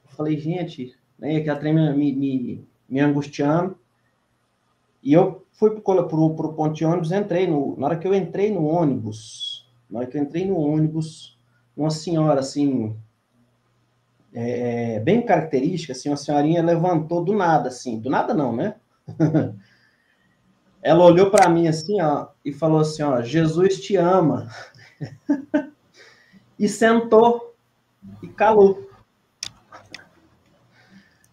[0.08, 3.78] falei, gente, né, aquela trem me, me, me angustiando.
[5.02, 7.76] E eu fui para o ponto de ônibus, entrei no.
[7.78, 11.38] Na hora que eu entrei no ônibus, na hora que eu entrei no ônibus,
[11.76, 12.96] uma senhora assim,
[14.32, 18.74] é, é bem característica, assim, uma senhorinha levantou do nada, assim, do nada não, né?
[20.82, 24.48] Ela olhou para mim assim, ó, e falou assim, ó, Jesus te ama.
[26.58, 27.54] e sentou
[28.22, 28.88] e calou.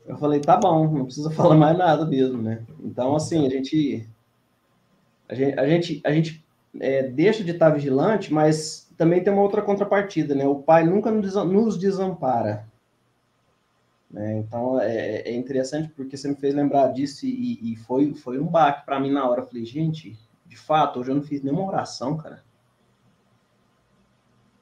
[0.05, 2.63] Eu falei, tá bom, não precisa falar mais nada mesmo, né?
[2.83, 4.07] Então, assim, a gente.
[5.27, 6.45] A gente, a gente, a gente
[6.79, 10.45] é, deixa de estar vigilante, mas também tem uma outra contrapartida, né?
[10.45, 12.67] O pai nunca nos desampara.
[14.09, 14.37] Né?
[14.37, 18.47] Então, é, é, interessante porque você me fez lembrar disso e, e foi, foi um
[18.47, 19.41] baque para mim na hora.
[19.41, 22.43] Eu falei, gente, de fato, hoje eu não fiz nenhuma oração, cara.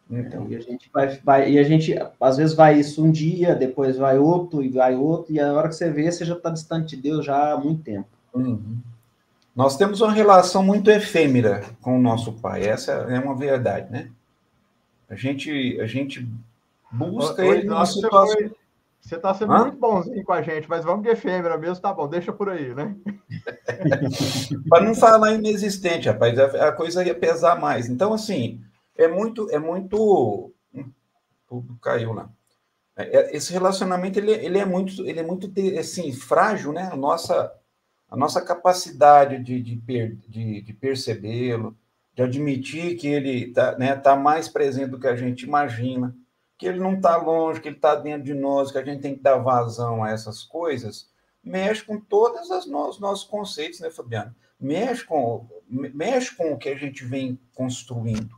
[0.10, 3.56] Então, e a gente vai, vai, e a gente às vezes vai isso um dia,
[3.56, 6.50] depois vai outro e vai outro, e a hora que você vê, você já está
[6.50, 8.08] distante de Deus já há muito tempo.
[8.34, 8.78] Uhum.
[9.56, 14.10] Nós temos uma relação muito efêmera com o nosso pai, essa é uma verdade, né?
[15.10, 16.28] A gente, a gente
[16.92, 18.52] busca Oi, ele numa situação.
[19.04, 19.64] Você está sendo Hã?
[19.64, 22.74] muito bonzinho com a gente, mas vamos de efêmera mesmo, tá bom, deixa por aí,
[22.74, 22.96] né?
[24.70, 27.90] Para não falar inexistente, rapaz, a coisa ia pesar mais.
[27.90, 28.62] Então, assim,
[28.98, 30.54] é muito, é muito,
[31.46, 32.30] tudo caiu lá.
[32.96, 36.90] É, é, esse relacionamento ele, ele é muito, ele é muito assim frágil, né?
[36.90, 37.52] A nossa,
[38.10, 41.76] a nossa capacidade de, de, per, de, de percebê-lo,
[42.16, 46.16] de admitir que ele está né, tá mais presente do que a gente imagina.
[46.58, 49.16] Que ele não está longe, que ele está dentro de nós, que a gente tem
[49.16, 51.10] que dar vazão a essas coisas,
[51.44, 54.34] mexe com todos os nossos conceitos, né, Fabiano?
[54.60, 58.36] Mexe com, mexe com o que a gente vem construindo.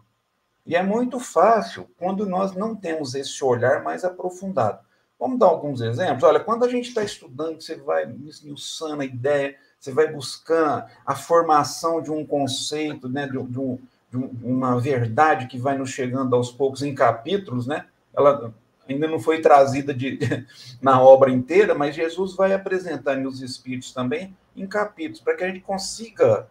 [0.66, 4.80] E é muito fácil quando nós não temos esse olhar mais aprofundado.
[5.20, 6.24] Vamos dar alguns exemplos?
[6.24, 11.16] Olha, quando a gente está estudando, você vai esmiuçando a ideia, você vai buscando a
[11.16, 16.36] formação de um conceito, né, de, de, um, de uma verdade que vai nos chegando
[16.36, 17.86] aos poucos em capítulos, né?
[18.16, 18.54] Ela
[18.88, 20.20] ainda não foi trazida de,
[20.82, 25.48] na obra inteira, mas Jesus vai apresentar nos Espíritos também em capítulos, para que a
[25.48, 26.48] gente consiga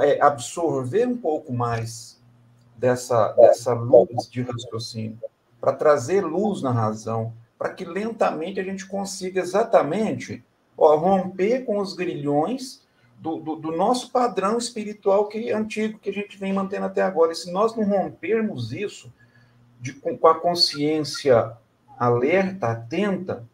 [0.00, 2.20] é, absorver um pouco mais
[2.76, 5.18] dessa, dessa luz de raciocínio,
[5.60, 10.44] para trazer luz na razão, para que lentamente a gente consiga exatamente
[10.76, 12.86] ó, romper com os grilhões
[13.18, 17.02] do, do, do, nosso padrão espiritual que é antigo que a gente vem mantendo até
[17.02, 17.32] agora.
[17.32, 19.12] E se nós não rompermos isso
[19.80, 21.56] de, com, a consciência
[21.98, 23.44] alerta, atenta,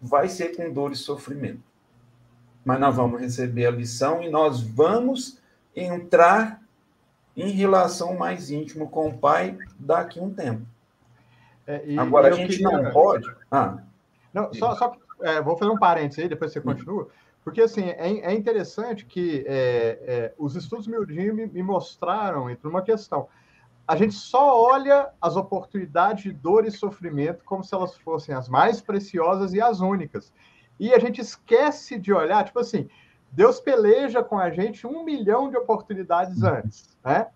[0.00, 1.62] vai ser com dor e sofrimento.
[2.64, 5.38] Mas nós vamos receber a lição e nós vamos
[5.74, 6.62] entrar
[7.36, 10.66] em relação mais íntima com o Pai daqui a um tempo.
[11.66, 12.70] É, Agora, a gente queria...
[12.70, 13.26] não pode.
[13.50, 13.78] Ah,
[14.32, 16.62] não, só, só é, vou fazer um parênteses aí, depois você hum.
[16.62, 17.08] continua.
[17.42, 20.98] Porque, assim, é, é interessante que é, é os estudos me,
[21.46, 23.28] me mostraram, entre uma questão,
[23.86, 28.48] a gente só olha as oportunidades de dor e sofrimento como se elas fossem as
[28.48, 30.32] mais preciosas e as únicas.
[30.80, 32.88] E a gente esquece de olhar, tipo assim,
[33.30, 37.28] Deus peleja com a gente um milhão de oportunidades antes, né?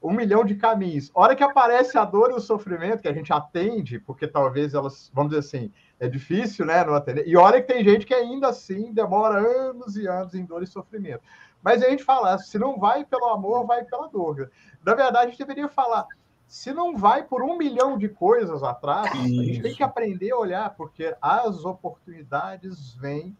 [0.00, 1.10] Um milhão de caminhos.
[1.14, 4.74] A hora que aparece a dor e o sofrimento, que a gente atende, porque talvez
[4.74, 6.84] elas, vamos dizer assim, é difícil, né?
[6.84, 7.26] Não atender.
[7.26, 10.66] E olha que tem gente que ainda assim demora anos e anos em dor e
[10.66, 11.22] sofrimento.
[11.62, 14.50] Mas a gente fala, se não vai pelo amor, vai pela dor.
[14.84, 16.06] Na verdade, a gente deveria falar,
[16.46, 19.40] se não vai por um milhão de coisas atrás, Isso.
[19.40, 23.36] a gente tem que aprender a olhar, porque as oportunidades vêm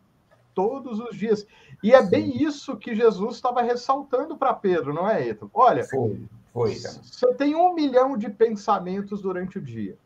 [0.55, 1.47] todos os dias.
[1.83, 2.11] E é Sim.
[2.11, 5.51] bem isso que Jesus estava ressaltando para Pedro, não é, Eto?
[5.55, 9.97] Olha, foi, foi, você tem um milhão de pensamentos durante o dia.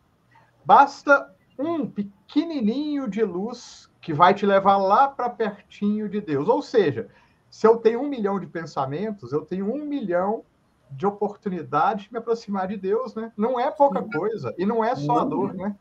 [0.65, 6.49] Basta um pequenininho de luz que vai te levar lá para pertinho de Deus.
[6.49, 7.09] Ou seja,
[7.51, 10.45] se eu tenho um milhão de pensamentos, eu tenho um milhão
[10.91, 13.33] de oportunidade de me aproximar de Deus, né?
[13.37, 14.55] Não é pouca coisa.
[14.59, 15.75] E não é só a dor, né?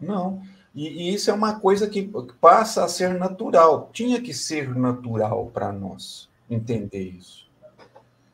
[0.00, 0.42] Não.
[0.74, 3.90] E, e, isso é uma coisa que passa a ser natural.
[3.92, 7.50] Tinha que ser natural para nós entender isso.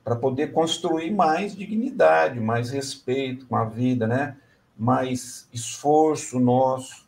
[0.09, 4.38] Para poder construir mais dignidade, mais respeito com a vida, né?
[4.75, 7.07] Mais esforço nosso.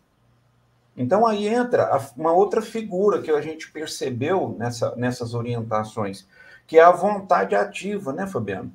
[0.95, 6.27] Então aí entra uma outra figura que a gente percebeu nessa, nessas orientações,
[6.67, 8.71] que é a vontade ativa, né, Fabiano?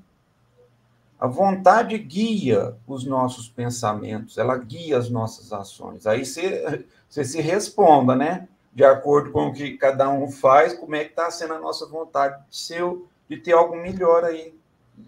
[1.19, 6.07] A vontade guia os nossos pensamentos, ela guia as nossas ações.
[6.07, 8.47] Aí você, você se responda, né?
[8.73, 11.85] De acordo com o que cada um faz, como é que está sendo a nossa
[11.85, 12.81] vontade de, ser,
[13.29, 14.53] de ter algo melhor aí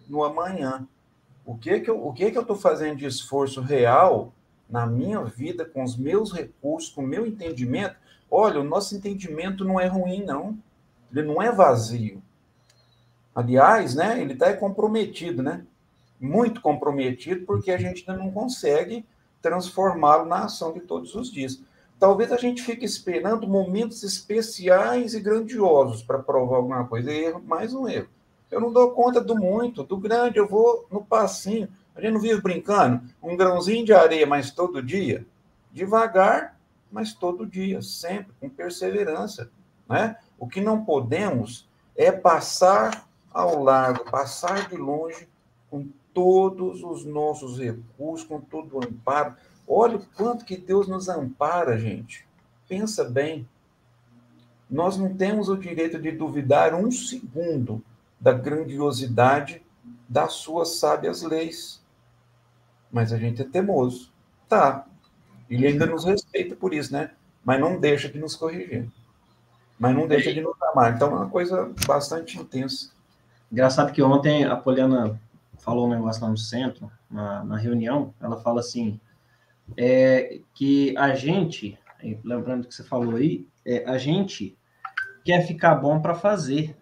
[0.08, 0.88] no amanhã.
[1.46, 4.34] O que que eu, o que que eu estou fazendo de esforço real
[4.70, 7.96] na minha vida, com os meus recursos, com o meu entendimento?
[8.30, 10.58] Olha, o nosso entendimento não é ruim, não.
[11.12, 12.22] Ele não é vazio.
[13.34, 15.66] Aliás, né, ele está comprometido, né?
[16.20, 19.06] muito comprometido, porque a gente ainda não consegue
[19.42, 21.62] transformá-lo na ação de todos os dias.
[22.00, 27.12] Talvez a gente fique esperando momentos especiais e grandiosos para provar alguma coisa.
[27.12, 28.08] Erro, mais um erro.
[28.52, 31.68] Eu não dou conta do muito, do grande, eu vou no passinho.
[31.96, 33.02] A gente não vive brincando.
[33.22, 35.26] Um grãozinho de areia, mas todo dia.
[35.72, 36.58] Devagar,
[36.92, 39.50] mas todo dia, sempre, com perseverança.
[39.90, 40.16] Né?
[40.38, 45.28] O que não podemos é passar ao largo, passar de longe
[45.70, 49.36] com todos os nossos recursos, com todo o amparo.
[49.68, 52.26] Olha o quanto que Deus nos ampara, gente.
[52.68, 53.48] Pensa bem.
[54.70, 57.84] Nós não temos o direito de duvidar um segundo
[58.20, 59.62] da grandiosidade
[60.08, 61.84] das suas sábias leis.
[62.92, 64.12] Mas a gente é teimoso.
[64.48, 64.86] Tá.
[65.50, 67.12] Ele ainda nos respeita por isso, né?
[67.44, 68.90] Mas não deixa de nos corrigir.
[69.78, 70.96] Mas não deixa de nos amar.
[70.96, 72.92] Então é uma coisa bastante intensa.
[73.52, 75.20] Engraçado que ontem a Poliana
[75.60, 79.00] falou um negócio lá no centro, na, na reunião, ela fala assim,
[79.76, 81.78] é, que a gente,
[82.24, 84.58] lembrando que você falou aí, é, a gente
[85.26, 86.76] quer ficar bom para fazer.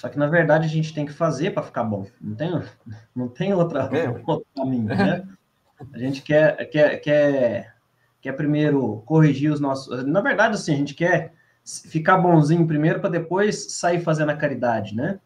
[0.00, 2.06] Só que, na verdade, a gente tem que fazer para ficar bom.
[2.20, 2.50] Não tem,
[3.14, 4.08] não tem outra, é.
[4.26, 5.26] outro caminho, né?
[5.92, 7.74] A gente quer, quer, quer,
[8.20, 10.04] quer primeiro corrigir os nossos...
[10.06, 11.32] Na verdade, assim, a gente quer
[11.64, 15.20] ficar bonzinho primeiro para depois sair fazendo a caridade, né?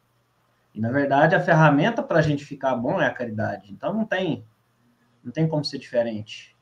[0.75, 3.73] E, na verdade, a ferramenta para a gente ficar bom é a caridade.
[3.73, 4.45] Então, não tem
[5.23, 6.57] Não tem como ser diferente.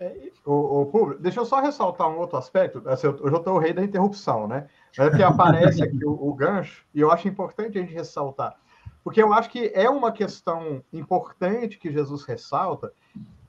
[0.00, 2.82] É, o, o, deixa eu só ressaltar um outro aspecto.
[2.86, 4.66] Assim, eu, eu já estou o rei da interrupção, né?
[4.98, 8.56] É que aparece aqui o, o gancho, e eu acho importante a gente ressaltar.
[9.04, 12.92] Porque eu acho que é uma questão importante que Jesus ressalta,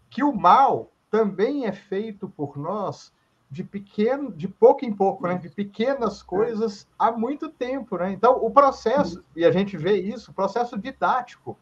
[0.10, 3.12] que o mal também é feito por nós
[3.50, 5.36] de pequeno, de pouco em pouco, né?
[5.36, 8.12] De pequenas coisas há muito tempo, né?
[8.12, 11.58] Então, o processo, e a gente vê isso, o processo didático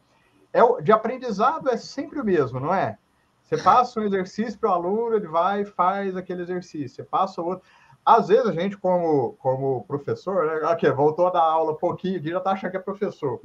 [0.52, 2.98] é o, de aprendizado é sempre o mesmo, não é?
[3.42, 6.96] Você passa um exercício para o aluno, ele vai e faz aquele exercício.
[6.96, 7.64] Você passa outro.
[8.04, 10.68] Às vezes a gente, como, como professor, né?
[10.68, 13.40] Aqui, voltou a dar aula um pouquinho, já está achando que é professor.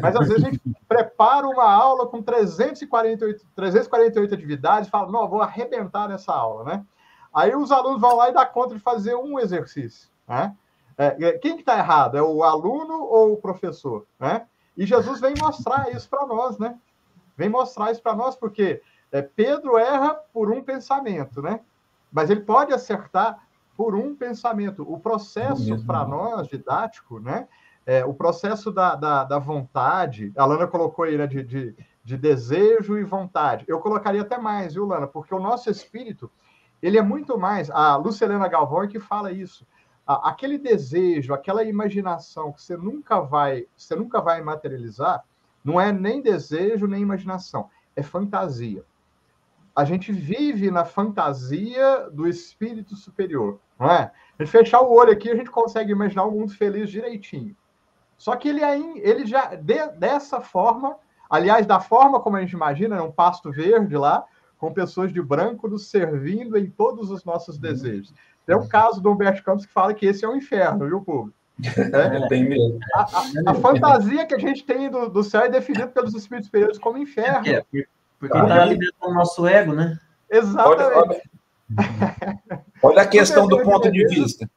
[0.00, 5.28] Mas às vezes a gente prepara uma aula com 348, 348 atividades e fala, não,
[5.28, 6.86] vou arrebentar nessa aula, né?
[7.34, 10.54] Aí os alunos vão lá e dá conta de fazer um exercício, né?
[10.96, 12.16] É, quem que está errado?
[12.16, 14.46] É o aluno ou o professor, né?
[14.76, 16.78] E Jesus vem mostrar isso para nós, né?
[17.36, 21.60] Vem mostrar isso para nós, porque é, Pedro erra por um pensamento, né?
[22.10, 23.46] Mas ele pode acertar
[23.76, 24.84] por um pensamento.
[24.90, 27.48] O processo para nós, didático, né?
[27.84, 32.16] É, o processo da, da, da, vontade, a Lana colocou aí, né, de, de, de,
[32.16, 33.64] desejo e vontade.
[33.66, 35.08] Eu colocaria até mais, viu, Lana?
[35.08, 36.30] Porque o nosso espírito,
[36.80, 37.70] ele é muito mais.
[37.70, 39.66] A Lucelena Galvão é que fala isso.
[40.16, 45.24] Aquele desejo, aquela imaginação que você nunca vai, você nunca vai materializar,
[45.64, 48.84] não é nem desejo nem imaginação, é fantasia
[49.74, 54.12] a gente vive na fantasia do espírito superior, não é?
[54.38, 57.56] A gente fechar o olho aqui, a gente consegue imaginar um mundo feliz direitinho.
[58.18, 60.96] Só que ele, aí, ele já, de, dessa forma,
[61.28, 64.24] aliás, da forma como a gente imagina, é um pasto verde lá,
[64.58, 68.14] com pessoas de branco nos servindo em todos os nossos desejos.
[68.46, 71.00] Tem um caso do Humberto Campos que fala que esse é o um inferno, viu,
[71.00, 71.36] público?
[71.62, 72.78] É, tem mesmo.
[72.94, 76.46] A, a, a, fantasia que a gente tem do, do céu é definida pelos espíritos
[76.46, 77.46] superiores como inferno.
[77.46, 77.62] É,
[78.18, 79.98] porque está tá alimentando o nosso ego, né?
[80.30, 80.82] Exatamente.
[80.82, 81.22] Olha, olha,
[82.82, 84.50] olha a questão do ponto de, de vista.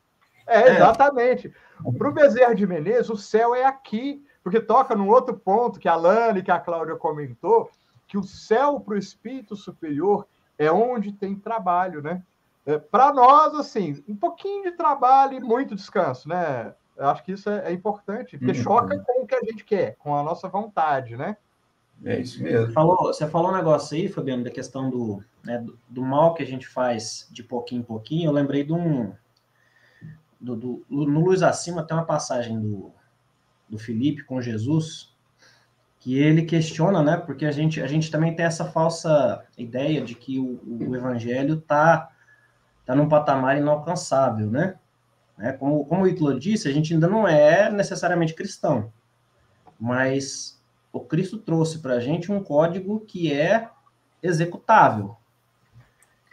[0.47, 1.53] É, exatamente.
[1.97, 5.87] Para o Bezerra de Menezes, o céu é aqui, porque toca num outro ponto que
[5.87, 7.69] a Lani e que a Cláudia comentou,
[8.07, 10.27] que o céu para o espírito superior
[10.57, 12.23] é onde tem trabalho, né?
[12.65, 16.73] É, para nós, assim, um pouquinho de trabalho e muito descanso, né?
[16.97, 18.63] Eu acho que isso é, é importante, porque uhum.
[18.63, 21.37] choca com o que a gente quer, com a nossa vontade, né?
[22.03, 22.67] É isso mesmo.
[22.67, 26.33] Você falou, você falou um negócio aí, Fabiano, da questão do, né, do, do, mal
[26.33, 28.27] que a gente faz de pouquinho em pouquinho.
[28.27, 29.13] Eu lembrei de um.
[30.39, 32.91] Do, do, no Luz Acima tem uma passagem do,
[33.69, 35.15] do Felipe com Jesus,
[35.99, 37.17] que ele questiona, né?
[37.17, 41.61] Porque a gente, a gente também tem essa falsa ideia de que o, o evangelho
[41.61, 42.11] tá,
[42.85, 44.75] tá num patamar inalcançável, né?
[45.37, 45.53] né?
[45.53, 48.91] Como, como o Hitler disse, a gente ainda não é necessariamente cristão,
[49.79, 50.61] mas
[50.91, 53.69] o Cristo trouxe para a gente um código que é
[54.21, 55.17] executável.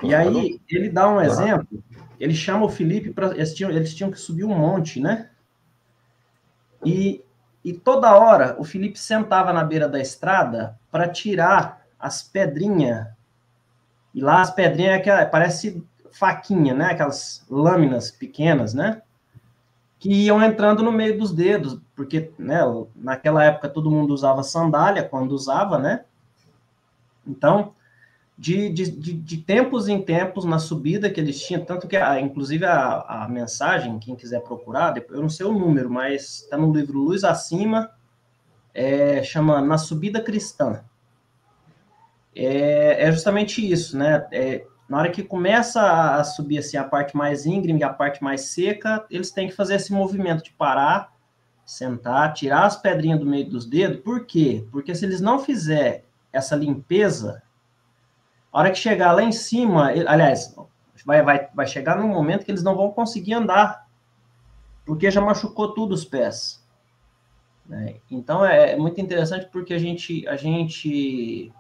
[0.02, 1.82] E aí, ele dá um exemplo,
[2.18, 3.28] ele chama o Felipe para.
[3.34, 5.30] Eles tinham, eles tinham que subir um monte, né?
[6.84, 7.24] E,
[7.64, 13.06] e toda hora o Felipe sentava na beira da estrada para tirar as pedrinhas.
[14.12, 16.86] E lá as pedrinhas é que parece faquinha, né?
[16.92, 19.02] Aquelas lâminas pequenas, né?
[20.02, 22.58] que iam entrando no meio dos dedos, porque né,
[22.96, 26.04] naquela época todo mundo usava sandália quando usava, né?
[27.24, 27.72] Então,
[28.36, 32.20] de, de, de, de tempos em tempos, na subida que eles tinham, tanto que, a,
[32.20, 36.72] inclusive, a, a mensagem, quem quiser procurar, eu não sei o número, mas está no
[36.72, 37.88] livro Luz Acima,
[38.74, 40.82] é, chama Na Subida Cristã.
[42.34, 44.26] É, é justamente isso, né?
[44.32, 45.80] É, na hora que começa
[46.14, 49.76] a subir assim, a parte mais íngreme, a parte mais seca, eles têm que fazer
[49.76, 51.12] esse movimento de parar,
[51.64, 54.00] sentar, tirar as pedrinhas do meio dos dedos.
[54.00, 54.66] Por quê?
[54.70, 57.42] Porque se eles não fizer essa limpeza,
[58.52, 60.54] a hora que chegar lá em cima, aliás,
[61.06, 63.88] vai, vai, vai chegar num momento que eles não vão conseguir andar,
[64.84, 66.62] porque já machucou tudo os pés.
[67.64, 67.96] Né?
[68.10, 71.52] Então é, é muito interessante porque a gente, a gente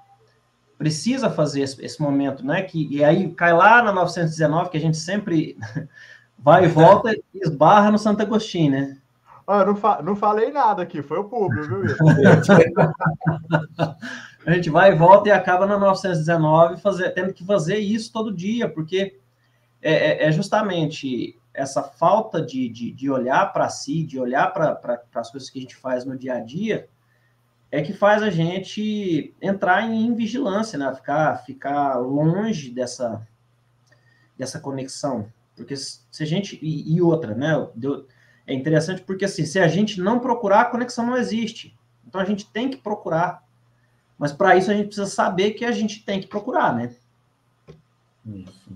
[0.82, 2.60] precisa fazer esse, esse, momento, né?
[2.62, 5.56] Que, e aí cai lá na 919, que a gente sempre
[6.36, 8.98] vai e volta e esbarra no Santo Agostinho, né?
[9.46, 11.94] Ah, não, fa não falei nada aqui, foi o público, viu?
[14.44, 18.34] a gente vai e volta e acaba na 919 fazer, tendo que fazer isso todo
[18.34, 19.20] dia, porque
[19.80, 25.00] é, é, é justamente essa falta de, de, de olhar para si, de olhar para
[25.14, 26.88] as coisas que a gente faz no dia a dia,
[27.72, 30.94] é que faz a gente entrar em vigilância, né?
[30.94, 33.26] Ficar, ficar longe dessa,
[34.36, 35.26] dessa conexão.
[35.56, 36.58] Porque se a gente.
[36.62, 37.66] E, e outra, né?
[37.74, 38.06] Deu,
[38.46, 41.74] é interessante porque assim, se a gente não procurar, a conexão não existe.
[42.06, 43.42] Então a gente tem que procurar.
[44.18, 46.94] Mas para isso a gente precisa saber que a gente tem que procurar, né?
[48.26, 48.70] Isso.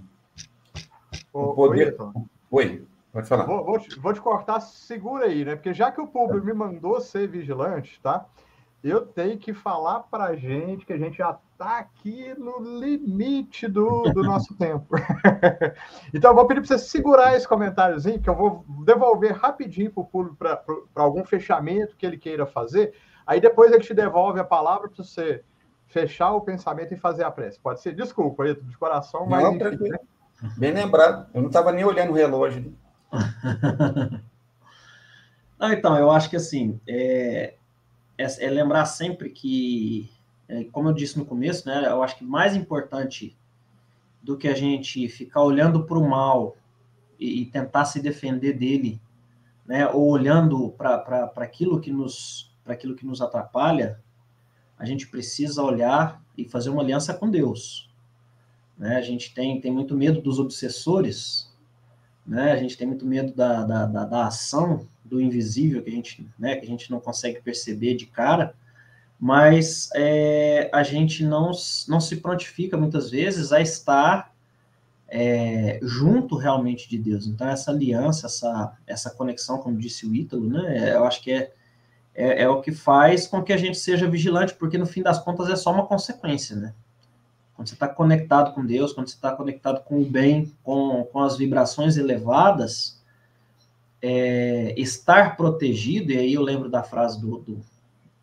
[1.35, 1.95] O, poder...
[2.51, 3.45] Oi, pode falar.
[3.45, 5.55] Vou, vou, te, vou te cortar, segura aí, né?
[5.55, 8.27] Porque já que o público me mandou ser vigilante, tá?
[8.83, 13.67] Eu tenho que falar para a gente que a gente já está aqui no limite
[13.67, 14.95] do, do nosso tempo.
[16.15, 20.03] então, eu vou pedir para você segurar esse comentáriozinho, que eu vou devolver rapidinho para
[20.03, 20.63] o público para
[20.95, 22.95] algum fechamento que ele queira fazer.
[23.27, 25.43] Aí depois ele te devolve a palavra para você
[25.87, 27.59] fechar o pensamento e fazer a prece.
[27.59, 27.95] Pode ser?
[27.95, 29.43] Desculpa, aí, de coração, mas.
[29.43, 29.99] Não, tranquilo.
[30.59, 31.29] Bem lembrado.
[31.35, 32.77] Eu não estava nem olhando o relógio.
[35.59, 37.55] Não, então, eu acho que assim, é,
[38.19, 40.11] é, é lembrar sempre que,
[40.49, 43.37] é, como eu disse no começo, né, eu acho que mais importante
[44.23, 46.57] do que a gente ficar olhando para o mal
[47.19, 49.01] e, e, tentar se defender dele,
[49.65, 54.01] né, ou olhando para aquilo que nos para aquilo que nos atrapalha,
[54.77, 57.89] a gente precisa olhar e fazer uma aliança com Deus.
[58.77, 58.97] Né?
[58.97, 61.49] A gente tem, tem muito medo dos obsessores,
[62.27, 62.51] né?
[62.51, 66.29] a gente tem muito medo da, da, da, da ação do invisível que a gente,
[66.39, 68.55] né, que a gente não consegue perceber de cara,
[69.19, 71.51] mas é, a gente não,
[71.89, 74.35] não se prontifica muitas vezes a estar
[75.09, 77.27] é, junto realmente de Deus.
[77.27, 81.53] Então, essa aliança, essa, essa conexão, como disse o Ítalo, né, eu acho que é,
[82.15, 85.19] é, é, o que faz com que a gente seja vigilante, porque no fim das
[85.19, 86.75] contas é só uma consequência, né?
[87.55, 91.21] Quando você está conectado com Deus, quando você está conectado com o bem, com, com
[91.21, 92.96] as vibrações elevadas,
[94.09, 97.61] é, estar protegido, e aí eu lembro da frase do, do,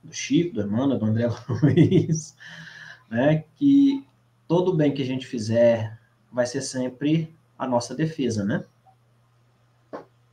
[0.02, 1.28] do Chico, do Emmanuel, do André
[1.62, 2.34] Luiz,
[3.10, 4.08] né, que
[4.48, 6.00] todo bem que a gente fizer
[6.32, 8.64] vai ser sempre a nossa defesa, né?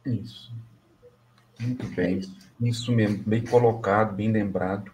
[0.07, 0.53] Isso.
[1.59, 2.21] Muito bem.
[2.61, 4.93] Isso mesmo, bem colocado, bem lembrado.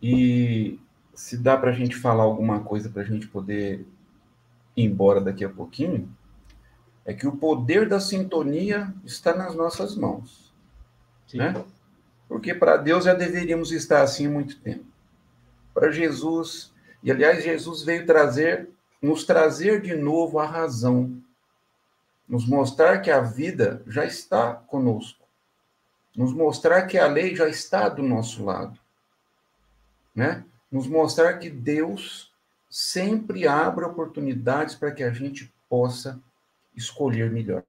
[0.00, 0.78] E
[1.12, 3.86] se dá para a gente falar alguma coisa para a gente poder
[4.76, 6.08] ir embora daqui a pouquinho,
[7.10, 10.54] é que o poder da sintonia está nas nossas mãos.
[11.26, 11.38] Sim.
[11.38, 11.64] Né?
[12.28, 14.84] Porque para Deus já deveríamos estar assim há muito tempo.
[15.74, 18.68] Para Jesus, e aliás, Jesus veio trazer,
[19.02, 21.20] nos trazer de novo a razão,
[22.28, 25.26] nos mostrar que a vida já está conosco,
[26.16, 28.78] nos mostrar que a lei já está do nosso lado,
[30.14, 30.44] né?
[30.70, 32.32] Nos mostrar que Deus
[32.68, 36.22] sempre abre oportunidades para que a gente possa
[36.76, 37.62] escolher melhor.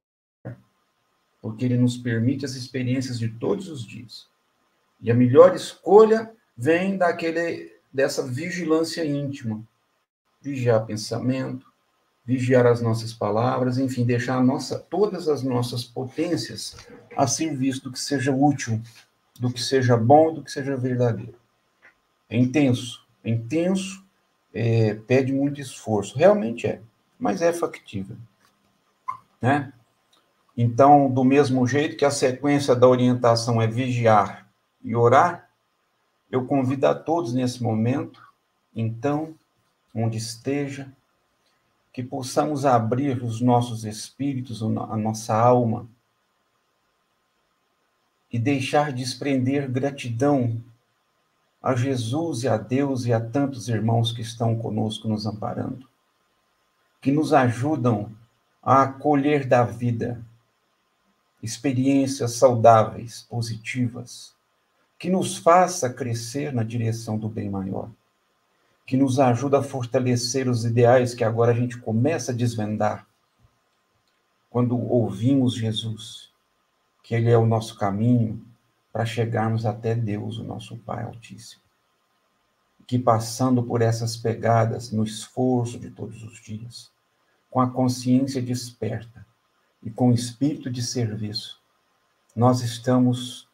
[1.41, 4.27] Porque ele nos permite as experiências de todos os dias.
[5.01, 9.63] E a melhor escolha vem daquele dessa vigilância íntima.
[10.41, 11.65] Vigiar pensamento,
[12.25, 16.77] vigiar as nossas palavras, enfim, deixar a nossa, todas as nossas potências
[17.15, 18.81] a serviço do que seja útil,
[19.39, 21.35] do que seja bom, do que seja verdadeiro.
[22.29, 24.05] É intenso, é intenso,
[24.53, 26.81] é, pede muito esforço, realmente é,
[27.19, 28.17] mas é factível
[29.41, 29.73] né?
[30.55, 34.47] Então, do mesmo jeito que a sequência da orientação é vigiar
[34.83, 35.49] e orar,
[36.29, 38.21] eu convido a todos nesse momento,
[38.75, 39.33] então,
[39.93, 40.91] onde esteja,
[41.91, 45.87] que possamos abrir os nossos espíritos, a nossa alma,
[48.31, 50.61] e deixar desprender gratidão
[51.61, 55.87] a Jesus e a Deus e a tantos irmãos que estão conosco nos amparando,
[57.01, 58.15] que nos ajudam
[58.61, 60.23] a acolher da vida
[61.41, 64.35] experiências saudáveis, positivas,
[64.99, 67.89] que nos faça crescer na direção do bem maior,
[68.85, 73.07] que nos ajuda a fortalecer os ideais que agora a gente começa a desvendar
[74.51, 76.29] quando ouvimos Jesus,
[77.01, 78.45] que ele é o nosso caminho
[78.91, 81.61] para chegarmos até Deus, o nosso Pai Altíssimo.
[82.85, 86.90] Que passando por essas pegadas no esforço de todos os dias,
[87.51, 89.27] com a consciência desperta
[89.83, 91.61] e com o espírito de serviço,
[92.33, 93.47] nós estamos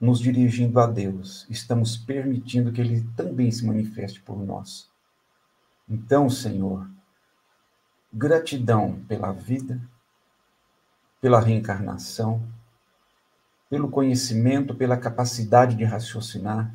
[0.00, 4.90] nos dirigindo a Deus, estamos permitindo que Ele também se manifeste por nós.
[5.86, 6.90] Então, Senhor,
[8.10, 9.78] gratidão pela vida,
[11.20, 12.42] pela reencarnação,
[13.68, 16.74] pelo conhecimento, pela capacidade de raciocinar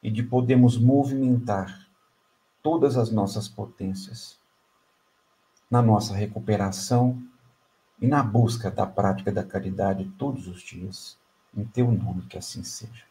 [0.00, 1.88] e de podermos movimentar
[2.62, 4.38] todas as nossas potências
[5.74, 7.20] na nossa recuperação
[8.00, 11.18] e na busca da prática da caridade todos os dias.
[11.52, 13.04] Em teu nome, que assim seja.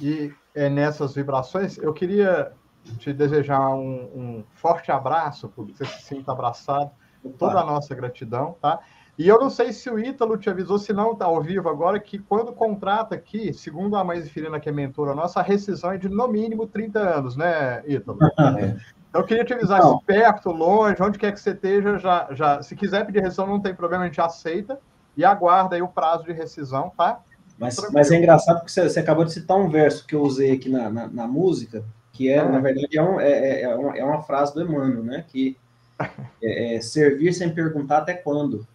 [0.00, 2.52] E é nessas vibrações, eu queria
[2.98, 6.92] te desejar um, um forte abraço, porque você se sinta abraçado,
[7.38, 8.78] toda a nossa gratidão, tá?
[9.18, 12.00] E eu não sei se o Ítalo te avisou, se não está ao vivo agora,
[12.00, 15.98] que quando contrata aqui, segundo a Mãe Zefirina, que é mentora nossa, a rescisão é
[15.98, 18.18] de no mínimo 30 anos, né, Ítalo?
[18.58, 18.76] É.
[19.10, 22.62] Então, eu queria te avisar, se perto, longe, onde quer que você esteja, já, já,
[22.62, 24.78] se quiser pedir rescisão, não tem problema, a gente aceita
[25.16, 27.20] e aguarda aí o prazo de rescisão, tá?
[27.58, 30.52] Mas, mas é engraçado porque você, você, acabou de citar um verso que eu usei
[30.52, 32.48] aqui na, na, na música, que é, ah.
[32.48, 35.24] na verdade, é, um, é, é, é, uma, é uma frase do Emmanuel, né?
[35.26, 35.58] Que
[36.42, 38.66] é, é servir sem perguntar até quando.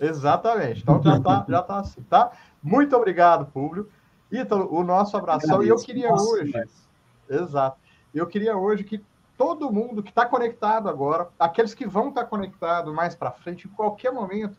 [0.00, 0.82] Exatamente.
[0.82, 2.32] Então já está já tá assim, tá?
[2.62, 3.88] Muito obrigado, Públio.
[4.30, 5.62] Ítalo, o nosso abração.
[5.62, 6.52] E eu queria hoje.
[7.28, 7.78] Exato.
[8.14, 9.02] Eu queria hoje que
[9.36, 13.68] todo mundo que está conectado agora, aqueles que vão estar tá conectados mais para frente,
[13.68, 14.56] em qualquer momento,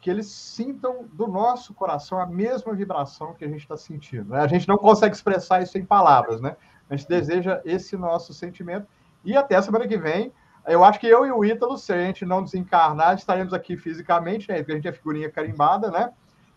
[0.00, 4.30] que eles sintam do nosso coração a mesma vibração que a gente está sentindo.
[4.30, 4.40] Né?
[4.40, 6.56] A gente não consegue expressar isso em palavras, né?
[6.90, 8.86] A gente deseja esse nosso sentimento.
[9.24, 10.32] E até semana que vem,
[10.66, 14.48] eu acho que eu e o Ítalo, se a gente não desencarnar, estaremos aqui fisicamente,
[14.48, 14.58] né?
[14.58, 16.10] Porque a gente é figurinha carimbada, né?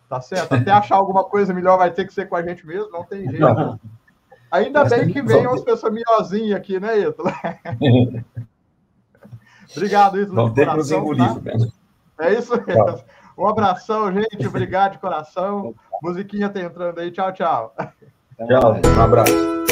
[0.08, 0.54] Tá certo?
[0.54, 3.28] Até achar alguma coisa melhor vai ter que ser com a gente mesmo, não tem
[3.28, 3.80] jeito.
[4.50, 7.28] Ainda bem que vem umas pessoas melhorzinhas aqui, né, Ítalo?
[9.76, 10.36] Obrigado, Ítalo.
[10.36, 12.26] Vamos ter que nos engolir, tá?
[12.26, 13.02] É isso mesmo.
[13.36, 14.46] Um abração, gente.
[14.46, 15.74] Obrigado de coração.
[16.02, 17.10] Musiquinha tá entrando aí.
[17.10, 17.74] Tchau, tchau.
[18.46, 18.80] Tchau.
[18.96, 19.65] Um abraço.